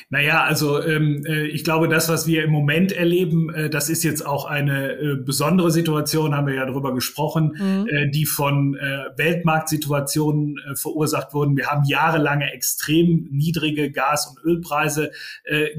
Naja, 0.09 0.43
also 0.43 0.81
ähm, 0.81 1.25
äh, 1.25 1.47
ich 1.47 1.65
glaube, 1.65 1.89
das, 1.89 2.07
was 2.07 2.27
wir 2.27 2.45
im 2.45 2.49
Moment 2.49 2.93
erleben, 2.93 3.53
äh, 3.53 3.69
das 3.69 3.89
ist 3.89 4.03
jetzt 4.03 4.25
auch 4.25 4.45
eine 4.45 4.93
äh, 4.93 5.15
besondere 5.17 5.69
Situation, 5.69 6.33
haben 6.33 6.47
wir 6.47 6.53
ja 6.53 6.65
darüber 6.65 6.93
gesprochen, 6.93 7.57
mhm. 7.59 7.87
äh, 7.89 8.09
die 8.09 8.25
von 8.25 8.75
äh, 8.75 9.09
Weltmarktsituationen 9.17 10.59
verursacht 10.75 11.33
wurden. 11.33 11.57
Wir 11.57 11.67
haben 11.67 11.83
jahrelange 11.83 12.53
extrem 12.53 13.27
niedrige 13.31 13.91
Gas- 13.91 14.27
und 14.27 14.43
Ölpreise 14.43 15.11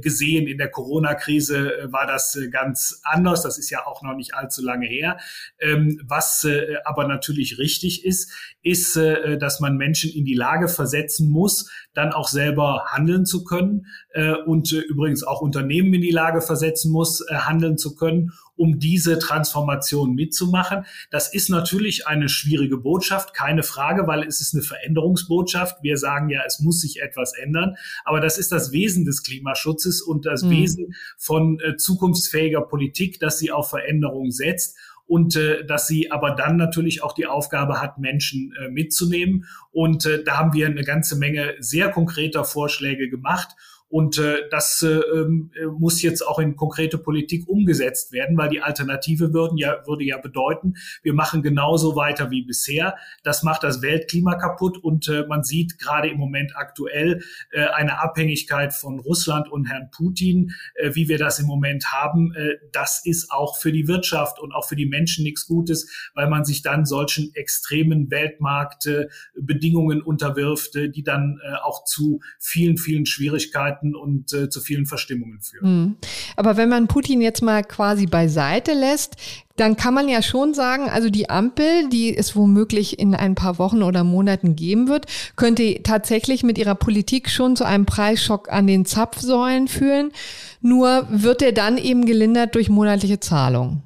gesehen. 0.00 0.46
In 0.46 0.58
der 0.58 0.68
Corona-Krise 0.68 1.88
war 1.90 2.06
das 2.06 2.38
ganz 2.50 3.00
anders. 3.04 3.42
Das 3.42 3.58
ist 3.58 3.70
ja 3.70 3.86
auch 3.86 4.02
noch 4.02 4.14
nicht 4.14 4.34
allzu 4.34 4.62
lange 4.62 4.86
her. 4.86 5.18
Ähm, 5.60 6.00
was 6.06 6.46
aber 6.84 7.06
natürlich 7.06 7.58
richtig 7.58 8.04
ist, 8.04 8.32
ist, 8.62 8.96
äh, 8.96 9.38
dass 9.38 9.60
man 9.60 9.76
Menschen 9.76 10.10
in 10.10 10.24
die 10.24 10.34
Lage 10.34 10.68
versetzen 10.68 11.30
muss, 11.30 11.70
dann 11.94 12.12
auch 12.12 12.28
selber 12.28 12.84
handeln 12.86 13.26
zu 13.26 13.44
können 13.44 13.86
äh, 14.12 14.32
und 14.32 14.72
äh, 14.72 14.80
übrigens 14.80 15.22
auch 15.22 15.40
Unternehmen 15.40 15.94
in 15.94 16.02
die 16.02 16.10
Lage 16.10 16.40
versetzen 16.40 16.92
muss, 16.92 17.20
äh, 17.28 17.34
handeln 17.34 17.78
zu 17.78 17.94
können, 17.94 18.32
um 18.56 18.78
diese 18.78 19.18
Transformation 19.18 20.14
mitzumachen. 20.14 20.84
Das 21.10 21.32
ist 21.32 21.48
natürlich 21.48 22.06
eine 22.06 22.28
schwierige 22.28 22.76
Botschaft, 22.76 23.32
keine 23.32 23.62
Frage, 23.62 24.06
weil 24.06 24.24
es 24.24 24.40
ist 24.40 24.54
eine 24.54 24.62
Veränderungsbotschaft. 24.62 25.82
Wir 25.82 25.96
sagen 25.96 26.28
ja, 26.28 26.42
es 26.46 26.58
muss 26.60 26.80
sich 26.80 27.00
etwas 27.00 27.32
ändern, 27.36 27.76
aber 28.04 28.20
das 28.20 28.38
ist 28.38 28.50
das 28.50 28.72
Wesen 28.72 29.04
des 29.04 29.22
Klimaschutzes 29.22 30.02
und 30.02 30.26
das 30.26 30.42
mhm. 30.42 30.50
Wesen 30.50 30.94
von 31.16 31.60
äh, 31.60 31.76
zukunftsfähiger 31.76 32.62
Politik, 32.62 33.20
dass 33.20 33.38
sie 33.38 33.52
auf 33.52 33.70
Veränderung 33.70 34.30
setzt 34.30 34.76
und 35.08 35.36
äh, 35.36 35.64
dass 35.64 35.88
sie 35.88 36.12
aber 36.12 36.32
dann 36.32 36.56
natürlich 36.56 37.02
auch 37.02 37.14
die 37.14 37.26
Aufgabe 37.26 37.80
hat, 37.80 37.98
Menschen 37.98 38.52
äh, 38.60 38.68
mitzunehmen. 38.68 39.46
Und 39.72 40.04
äh, 40.04 40.22
da 40.22 40.38
haben 40.38 40.52
wir 40.52 40.66
eine 40.66 40.84
ganze 40.84 41.16
Menge 41.16 41.54
sehr 41.58 41.90
konkreter 41.90 42.44
Vorschläge 42.44 43.08
gemacht. 43.08 43.56
Und 43.88 44.18
äh, 44.18 44.48
das 44.50 44.82
äh, 44.82 44.88
ähm, 44.88 45.50
äh, 45.54 45.66
muss 45.66 46.02
jetzt 46.02 46.26
auch 46.26 46.38
in 46.38 46.56
konkrete 46.56 46.98
Politik 46.98 47.48
umgesetzt 47.48 48.12
werden, 48.12 48.36
weil 48.36 48.50
die 48.50 48.60
Alternative 48.60 49.32
würden 49.32 49.56
ja, 49.56 49.86
würde 49.86 50.04
ja 50.04 50.18
bedeuten, 50.18 50.74
wir 51.02 51.14
machen 51.14 51.42
genauso 51.42 51.96
weiter 51.96 52.30
wie 52.30 52.42
bisher. 52.42 52.96
Das 53.22 53.42
macht 53.42 53.62
das 53.62 53.80
Weltklima 53.80 54.34
kaputt 54.34 54.76
und 54.78 55.08
äh, 55.08 55.24
man 55.26 55.42
sieht 55.42 55.78
gerade 55.78 56.08
im 56.08 56.18
Moment 56.18 56.52
aktuell 56.54 57.22
äh, 57.50 57.66
eine 57.68 58.00
Abhängigkeit 58.00 58.74
von 58.74 58.98
Russland 58.98 59.50
und 59.50 59.66
Herrn 59.66 59.90
Putin, 59.90 60.52
äh, 60.74 60.94
wie 60.94 61.08
wir 61.08 61.18
das 61.18 61.38
im 61.38 61.46
Moment 61.46 61.86
haben. 61.90 62.34
Äh, 62.34 62.56
das 62.72 63.00
ist 63.04 63.30
auch 63.30 63.56
für 63.56 63.72
die 63.72 63.88
Wirtschaft 63.88 64.38
und 64.38 64.52
auch 64.52 64.68
für 64.68 64.76
die 64.76 64.86
Menschen 64.86 65.24
nichts 65.24 65.46
Gutes, 65.46 66.10
weil 66.14 66.28
man 66.28 66.44
sich 66.44 66.62
dann 66.62 66.84
solchen 66.84 67.34
extremen 67.34 68.10
Weltmarktbedingungen 68.10 70.00
äh, 70.00 70.02
unterwirft, 70.02 70.76
äh, 70.76 70.90
die 70.90 71.02
dann 71.02 71.40
äh, 71.42 71.54
auch 71.62 71.84
zu 71.84 72.20
vielen, 72.38 72.76
vielen 72.76 73.06
Schwierigkeiten 73.06 73.77
Unsicherheiten 73.78 73.94
und 73.94 74.32
äh, 74.32 74.48
zu 74.48 74.60
vielen 74.60 74.86
Verstimmungen 74.86 75.40
führen. 75.40 75.80
Mhm. 75.80 75.96
Aber 76.36 76.56
wenn 76.56 76.68
man 76.68 76.88
Putin 76.88 77.20
jetzt 77.20 77.42
mal 77.42 77.62
quasi 77.62 78.06
beiseite 78.06 78.72
lässt, 78.72 79.16
dann 79.56 79.76
kann 79.76 79.92
man 79.92 80.08
ja 80.08 80.22
schon 80.22 80.54
sagen, 80.54 80.88
also 80.88 81.10
die 81.10 81.30
Ampel, 81.30 81.88
die 81.88 82.16
es 82.16 82.36
womöglich 82.36 82.98
in 82.98 83.14
ein 83.14 83.34
paar 83.34 83.58
Wochen 83.58 83.82
oder 83.82 84.04
Monaten 84.04 84.54
geben 84.54 84.88
wird, 84.88 85.06
könnte 85.34 85.82
tatsächlich 85.82 86.44
mit 86.44 86.58
ihrer 86.58 86.76
Politik 86.76 87.28
schon 87.28 87.56
zu 87.56 87.64
einem 87.64 87.84
Preisschock 87.84 88.52
an 88.52 88.68
den 88.68 88.84
Zapfsäulen 88.84 89.66
führen. 89.66 90.12
Nur 90.60 91.08
wird 91.10 91.42
er 91.42 91.52
dann 91.52 91.76
eben 91.76 92.06
gelindert 92.06 92.54
durch 92.54 92.68
monatliche 92.68 93.18
Zahlungen. 93.18 93.82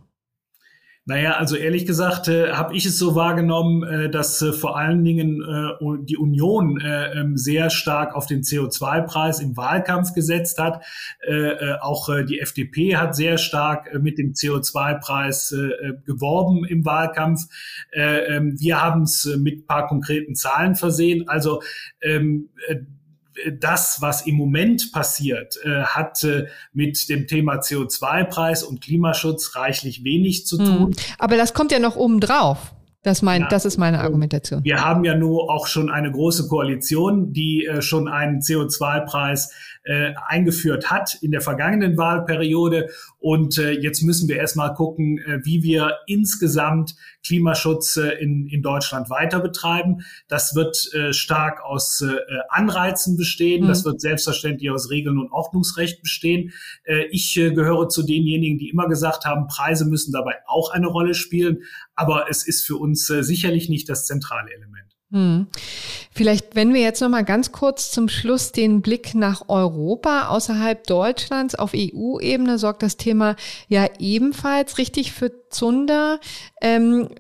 Naja, 1.05 1.33
also 1.33 1.57
ehrlich 1.57 1.85
gesagt 1.85 2.29
äh, 2.29 2.53
habe 2.53 2.77
ich 2.77 2.87
es 2.87 2.97
so 2.97 3.17
wahrgenommen, 3.17 3.83
äh, 3.83 4.09
dass 4.09 4.41
äh, 4.41 4.53
vor 4.53 4.79
allen 4.79 5.03
Dingen 5.03 5.43
äh, 5.43 6.05
die 6.05 6.17
Union 6.17 6.81
äh, 6.81 7.19
ähm, 7.19 7.37
sehr 7.37 7.71
stark 7.71 8.15
auf 8.15 8.27
den 8.27 8.43
CO2-Preis 8.43 9.41
im 9.41 9.57
Wahlkampf 9.57 10.15
gesetzt 10.15 10.61
hat. 10.61 10.85
Äh, 11.27 11.33
äh, 11.33 11.79
auch 11.81 12.09
äh, 12.09 12.25
die 12.25 12.39
FDP 12.39 12.97
hat 12.97 13.17
sehr 13.17 13.37
stark 13.37 13.93
äh, 13.93 13.99
mit 13.99 14.17
dem 14.17 14.35
CO2-Preis 14.35 15.51
äh, 15.51 15.93
geworben 16.05 16.65
im 16.67 16.85
Wahlkampf. 16.85 17.41
Äh, 17.91 18.37
äh, 18.37 18.41
wir 18.41 18.81
haben 18.81 19.03
es 19.03 19.25
mit 19.41 19.67
paar 19.67 19.89
konkreten 19.89 20.37
Zahlen 20.37 20.77
versehen. 20.77 21.29
Also 21.29 21.63
ähm, 22.01 22.51
äh, 22.69 22.77
das, 23.59 24.01
was 24.01 24.27
im 24.27 24.37
Moment 24.37 24.93
passiert, 24.93 25.59
äh, 25.65 25.83
hat 25.83 26.23
äh, 26.25 26.47
mit 26.73 27.09
dem 27.09 27.27
Thema 27.27 27.61
CO2-Preis 27.61 28.63
und 28.63 28.81
Klimaschutz 28.81 29.57
reichlich 29.57 30.05
wenig 30.05 30.47
zu 30.47 30.59
tun. 30.59 30.87
Hm. 30.87 30.93
Aber 31.19 31.37
das 31.37 31.55
kommt 31.55 31.73
ja 31.73 31.79
noch 31.79 31.97
oben 31.97 32.21
drauf. 32.21 32.75
Das, 33.03 33.21
mein, 33.21 33.43
ja, 33.43 33.49
das 33.49 33.65
ist 33.65 33.79
meine 33.79 34.01
Argumentation. 34.01 34.63
Wir 34.63 34.85
haben 34.85 35.03
ja 35.03 35.17
nur 35.17 35.51
auch 35.51 35.67
schon 35.67 35.91
eine 35.91 36.13
große 36.13 36.47
Koalition, 36.47 37.33
die 37.33 37.67
äh, 37.67 37.83
schon 37.83 38.07
einen 38.07 38.39
CO2-Preis 38.39 39.53
äh, 39.85 40.13
eingeführt 40.29 40.91
hat 40.91 41.19
in 41.21 41.33
der 41.33 41.41
vergangenen 41.41 41.97
Wahlperiode. 41.97 42.91
Und 43.19 43.59
äh, 43.59 43.73
jetzt 43.73 44.03
müssen 44.03 44.29
wir 44.29 44.37
erstmal 44.37 44.75
gucken, 44.75 45.19
äh, 45.19 45.41
wie 45.43 45.65
wir 45.65 45.97
insgesamt 46.07 46.95
Klimaschutz 47.27 47.97
äh, 47.97 48.11
in, 48.21 48.47
in 48.47 48.63
Deutschland 48.63 49.11
weiter 49.11 49.41
betreiben. 49.41 50.05
Das 50.29 50.55
wird 50.55 50.89
äh, 50.95 51.13
stark 51.13 51.61
aus 51.65 52.01
äh, 52.03 52.15
Anreizen 52.51 53.17
bestehen. 53.17 53.65
Mhm. 53.65 53.69
Das 53.69 53.85
wird 53.85 54.01
selbstverständlich 54.01 54.71
aus 54.71 54.91
Regeln 54.91 55.19
und 55.19 55.33
Ordnungsrecht 55.33 56.03
bestehen. 56.03 56.53
Äh, 56.85 57.07
ich 57.11 57.37
äh, 57.37 57.53
gehöre 57.53 57.89
zu 57.89 58.05
denjenigen, 58.05 58.59
die 58.59 58.71
immer 58.71 58.87
gesagt 58.89 59.25
haben, 59.25 59.49
Preise 59.49 59.87
müssen 59.87 60.13
dabei 60.13 60.37
auch 60.47 60.71
eine 60.71 60.87
Rolle 60.87 61.15
spielen. 61.15 61.63
Aber 62.03 62.27
es 62.29 62.45
ist 62.47 62.67
für 62.67 62.77
uns 62.77 63.09
äh, 63.11 63.23
sicherlich 63.23 63.69
nicht 63.69 63.89
das 63.89 64.07
zentrale 64.07 64.53
Element. 64.53 64.93
Hm. 65.13 65.47
Vielleicht, 66.11 66.57
wenn 66.57 66.73
wir 66.73 66.81
jetzt 66.81 67.01
noch 67.01 67.11
mal 67.11 67.23
ganz 67.23 67.53
kurz 67.53 67.91
zum 67.91 68.09
Schluss 68.09 68.51
den 68.51 68.81
Blick 68.81 69.15
nach 69.15 69.49
Europa 69.49 70.29
außerhalb 70.29 70.87
Deutschlands 70.87 71.55
auf 71.55 71.73
EU-Ebene 71.77 72.59
sorgt 72.59 72.83
das 72.83 72.97
Thema 72.97 73.37
ja 73.69 73.87
ebenfalls 73.99 74.79
richtig 74.79 75.13
für 75.13 75.31
Zunder. 75.51 76.19
Ähm, 76.63 77.11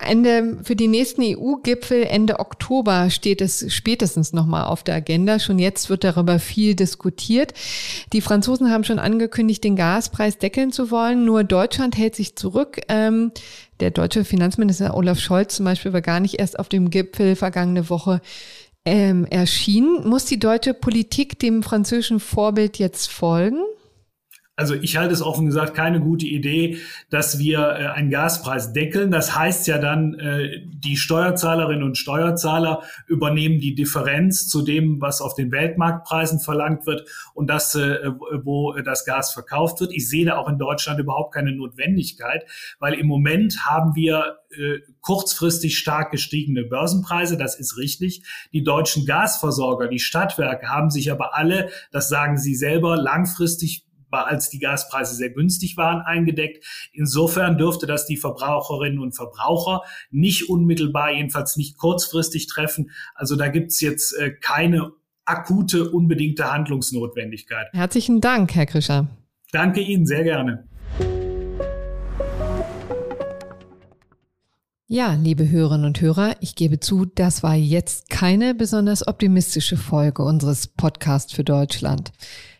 Ende, 0.00 0.58
für 0.62 0.76
die 0.76 0.88
nächsten 0.88 1.22
EU-Gipfel 1.22 2.04
Ende 2.04 2.40
Oktober 2.40 3.10
steht 3.10 3.40
es 3.40 3.72
spätestens 3.72 4.32
nochmal 4.32 4.64
auf 4.64 4.82
der 4.82 4.96
Agenda. 4.96 5.38
Schon 5.38 5.58
jetzt 5.58 5.90
wird 5.90 6.04
darüber 6.04 6.38
viel 6.38 6.74
diskutiert. 6.74 7.54
Die 8.12 8.20
Franzosen 8.20 8.70
haben 8.70 8.84
schon 8.84 8.98
angekündigt, 8.98 9.62
den 9.64 9.76
Gaspreis 9.76 10.38
deckeln 10.38 10.72
zu 10.72 10.90
wollen. 10.90 11.24
Nur 11.24 11.44
Deutschland 11.44 11.96
hält 11.96 12.16
sich 12.16 12.36
zurück. 12.36 12.80
Ähm, 12.88 13.32
der 13.80 13.90
deutsche 13.90 14.24
Finanzminister 14.24 14.94
Olaf 14.94 15.20
Scholz 15.20 15.56
zum 15.56 15.64
Beispiel 15.64 15.92
war 15.92 16.02
gar 16.02 16.20
nicht 16.20 16.40
erst 16.40 16.58
auf 16.58 16.68
dem 16.68 16.90
Gipfel 16.90 17.36
vergangene 17.36 17.88
Woche 17.90 18.20
ähm, 18.84 19.26
erschienen. 19.26 20.08
Muss 20.08 20.24
die 20.24 20.38
deutsche 20.38 20.74
Politik 20.74 21.38
dem 21.38 21.62
französischen 21.62 22.20
Vorbild 22.20 22.78
jetzt 22.78 23.10
folgen? 23.10 23.60
Also 24.58 24.74
ich 24.74 24.96
halte 24.96 25.14
es 25.14 25.22
offen 25.22 25.46
gesagt 25.46 25.74
keine 25.74 26.00
gute 26.00 26.26
Idee, 26.26 26.78
dass 27.10 27.38
wir 27.38 27.60
äh, 27.60 27.86
einen 27.86 28.10
Gaspreis 28.10 28.72
deckeln. 28.72 29.12
Das 29.12 29.36
heißt 29.36 29.68
ja 29.68 29.78
dann, 29.78 30.14
äh, 30.14 30.60
die 30.66 30.96
Steuerzahlerinnen 30.96 31.84
und 31.84 31.96
Steuerzahler 31.96 32.82
übernehmen 33.06 33.60
die 33.60 33.76
Differenz 33.76 34.48
zu 34.48 34.62
dem, 34.62 35.00
was 35.00 35.20
auf 35.20 35.36
den 35.36 35.52
Weltmarktpreisen 35.52 36.40
verlangt 36.40 36.86
wird 36.86 37.08
und 37.34 37.48
das, 37.48 37.76
äh, 37.76 38.10
wo 38.42 38.72
das 38.72 39.04
Gas 39.04 39.32
verkauft 39.32 39.80
wird. 39.80 39.92
Ich 39.92 40.08
sehe 40.08 40.24
da 40.24 40.38
auch 40.38 40.48
in 40.48 40.58
Deutschland 40.58 40.98
überhaupt 40.98 41.32
keine 41.32 41.52
Notwendigkeit, 41.52 42.44
weil 42.80 42.94
im 42.94 43.06
Moment 43.06 43.64
haben 43.64 43.94
wir 43.94 44.38
äh, 44.50 44.78
kurzfristig 45.02 45.78
stark 45.78 46.10
gestiegene 46.10 46.64
Börsenpreise, 46.64 47.36
das 47.36 47.58
ist 47.58 47.76
richtig. 47.76 48.22
Die 48.52 48.64
deutschen 48.64 49.06
Gasversorger, 49.06 49.86
die 49.86 50.00
Stadtwerke 50.00 50.68
haben 50.68 50.90
sich 50.90 51.12
aber 51.12 51.36
alle, 51.36 51.70
das 51.92 52.08
sagen 52.08 52.38
sie 52.38 52.56
selber, 52.56 52.96
langfristig 52.96 53.84
als 54.10 54.50
die 54.50 54.58
Gaspreise 54.58 55.14
sehr 55.14 55.30
günstig 55.30 55.76
waren, 55.76 56.00
eingedeckt. 56.02 56.64
Insofern 56.92 57.58
dürfte 57.58 57.86
das 57.86 58.06
die 58.06 58.16
Verbraucherinnen 58.16 58.98
und 58.98 59.12
Verbraucher 59.16 59.82
nicht 60.10 60.48
unmittelbar, 60.48 61.12
jedenfalls 61.12 61.56
nicht 61.56 61.78
kurzfristig 61.78 62.46
treffen. 62.46 62.90
Also 63.14 63.36
da 63.36 63.48
gibt's 63.48 63.80
jetzt 63.80 64.12
äh, 64.18 64.32
keine 64.40 64.92
akute, 65.24 65.90
unbedingte 65.90 66.50
Handlungsnotwendigkeit. 66.50 67.68
Herzlichen 67.72 68.20
Dank, 68.20 68.54
Herr 68.54 68.66
Krischer. 68.66 69.08
Danke 69.52 69.80
Ihnen, 69.80 70.06
sehr 70.06 70.24
gerne. 70.24 70.64
Ja, 74.90 75.12
liebe 75.12 75.50
Hörerinnen 75.50 75.84
und 75.84 76.00
Hörer, 76.00 76.36
ich 76.40 76.54
gebe 76.54 76.80
zu, 76.80 77.04
das 77.04 77.42
war 77.42 77.54
jetzt 77.54 78.08
keine 78.08 78.54
besonders 78.54 79.06
optimistische 79.06 79.76
Folge 79.76 80.22
unseres 80.22 80.66
Podcasts 80.66 81.30
für 81.30 81.44
Deutschland. 81.44 82.10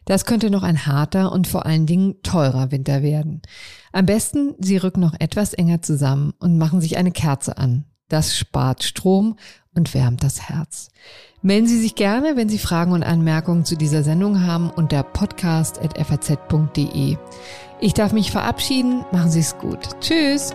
Das 0.08 0.24
könnte 0.24 0.48
noch 0.48 0.62
ein 0.62 0.86
harter 0.86 1.32
und 1.32 1.46
vor 1.46 1.66
allen 1.66 1.84
Dingen 1.84 2.14
teurer 2.22 2.70
Winter 2.70 3.02
werden. 3.02 3.42
Am 3.92 4.06
besten, 4.06 4.54
Sie 4.58 4.78
rücken 4.78 5.00
noch 5.00 5.12
etwas 5.18 5.52
enger 5.52 5.82
zusammen 5.82 6.32
und 6.38 6.56
machen 6.56 6.80
sich 6.80 6.96
eine 6.96 7.10
Kerze 7.10 7.58
an. 7.58 7.84
Das 8.08 8.34
spart 8.34 8.84
Strom 8.84 9.36
und 9.74 9.92
wärmt 9.92 10.22
das 10.22 10.48
Herz. 10.48 10.88
Melden 11.42 11.66
Sie 11.66 11.78
sich 11.78 11.94
gerne, 11.94 12.36
wenn 12.36 12.48
Sie 12.48 12.56
Fragen 12.56 12.92
und 12.92 13.02
Anmerkungen 13.02 13.66
zu 13.66 13.76
dieser 13.76 14.02
Sendung 14.02 14.46
haben 14.46 14.70
unter 14.70 15.02
podcast.faz.de. 15.02 17.18
Ich 17.80 17.92
darf 17.92 18.14
mich 18.14 18.30
verabschieden. 18.30 19.04
Machen 19.12 19.30
Sie 19.30 19.40
es 19.40 19.58
gut. 19.58 19.90
Tschüss. 20.00 20.54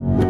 you. 0.00 0.27